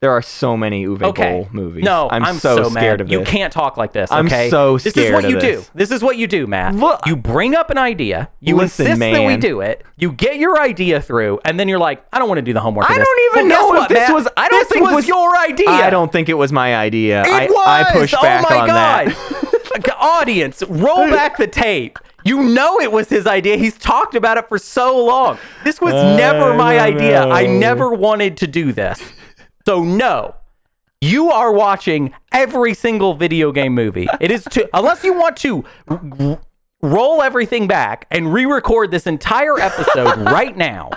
[0.00, 1.30] there are so many Uwe Okay.
[1.30, 1.84] Boll movies.
[1.84, 2.72] No, I'm, so, mad.
[2.72, 3.12] scared of this.
[3.12, 3.28] You this.
[3.28, 4.10] can't talk like this.
[4.10, 4.48] I'm Okay?
[4.48, 5.56] so This is what you do.
[5.56, 5.70] this.
[5.74, 6.74] This is what you do, Matt.
[6.74, 8.30] Look- you bring up an idea.
[8.40, 9.84] You Listen, insist that we do it.
[9.98, 12.60] You get your idea through, and then you're like, I don't want to do the
[12.60, 12.90] homework.
[12.90, 13.06] I this.
[13.06, 14.14] don't even Well, know if what, this Matt?
[14.14, 14.28] was.
[14.38, 15.68] I don't this think was was your idea.
[15.68, 17.20] I don't think it was my idea.
[17.20, 17.68] It I, was.
[17.68, 19.06] I pushed oh back oh my on god.
[19.08, 19.96] that.
[20.00, 21.98] Audience, roll back the tape.
[22.30, 23.56] You know it was his idea.
[23.56, 25.36] He's talked about it for so long.
[25.64, 27.24] This was uh, never my idea.
[27.24, 29.02] I never wanted to do this.
[29.66, 30.36] So no.
[31.00, 34.06] You are watching every single video game movie.
[34.20, 35.64] It is to unless you want to
[36.80, 40.90] roll everything back and re-record this entire episode right now.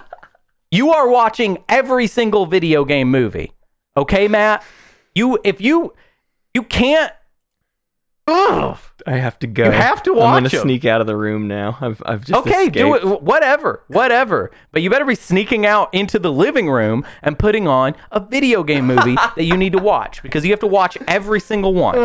[0.70, 3.54] You are watching every single video game movie.
[3.98, 4.64] Okay, Matt?
[5.16, 5.96] You if you
[6.54, 7.12] you can't
[8.28, 8.78] Ugh.
[9.06, 9.66] I have to go.
[9.66, 10.24] You have to watch.
[10.24, 10.62] I'm gonna 'em.
[10.62, 11.78] sneak out of the room now.
[11.82, 13.22] I've I've just Okay, do it.
[13.22, 14.50] Whatever, whatever.
[14.72, 18.64] But you better be sneaking out into the living room and putting on a video
[18.64, 21.96] game movie that you need to watch because you have to watch every single one.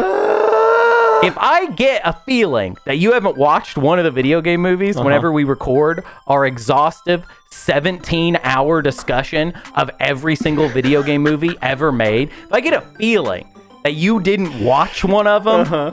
[1.20, 4.96] If I get a feeling that you haven't watched one of the video game movies
[4.96, 5.04] Uh-huh.
[5.04, 11.92] whenever we record our exhaustive 17 hour discussion of every single video game movie ever
[11.92, 13.48] made, if I get a feeling
[13.84, 15.92] that you didn't watch one of them, Uh-huh.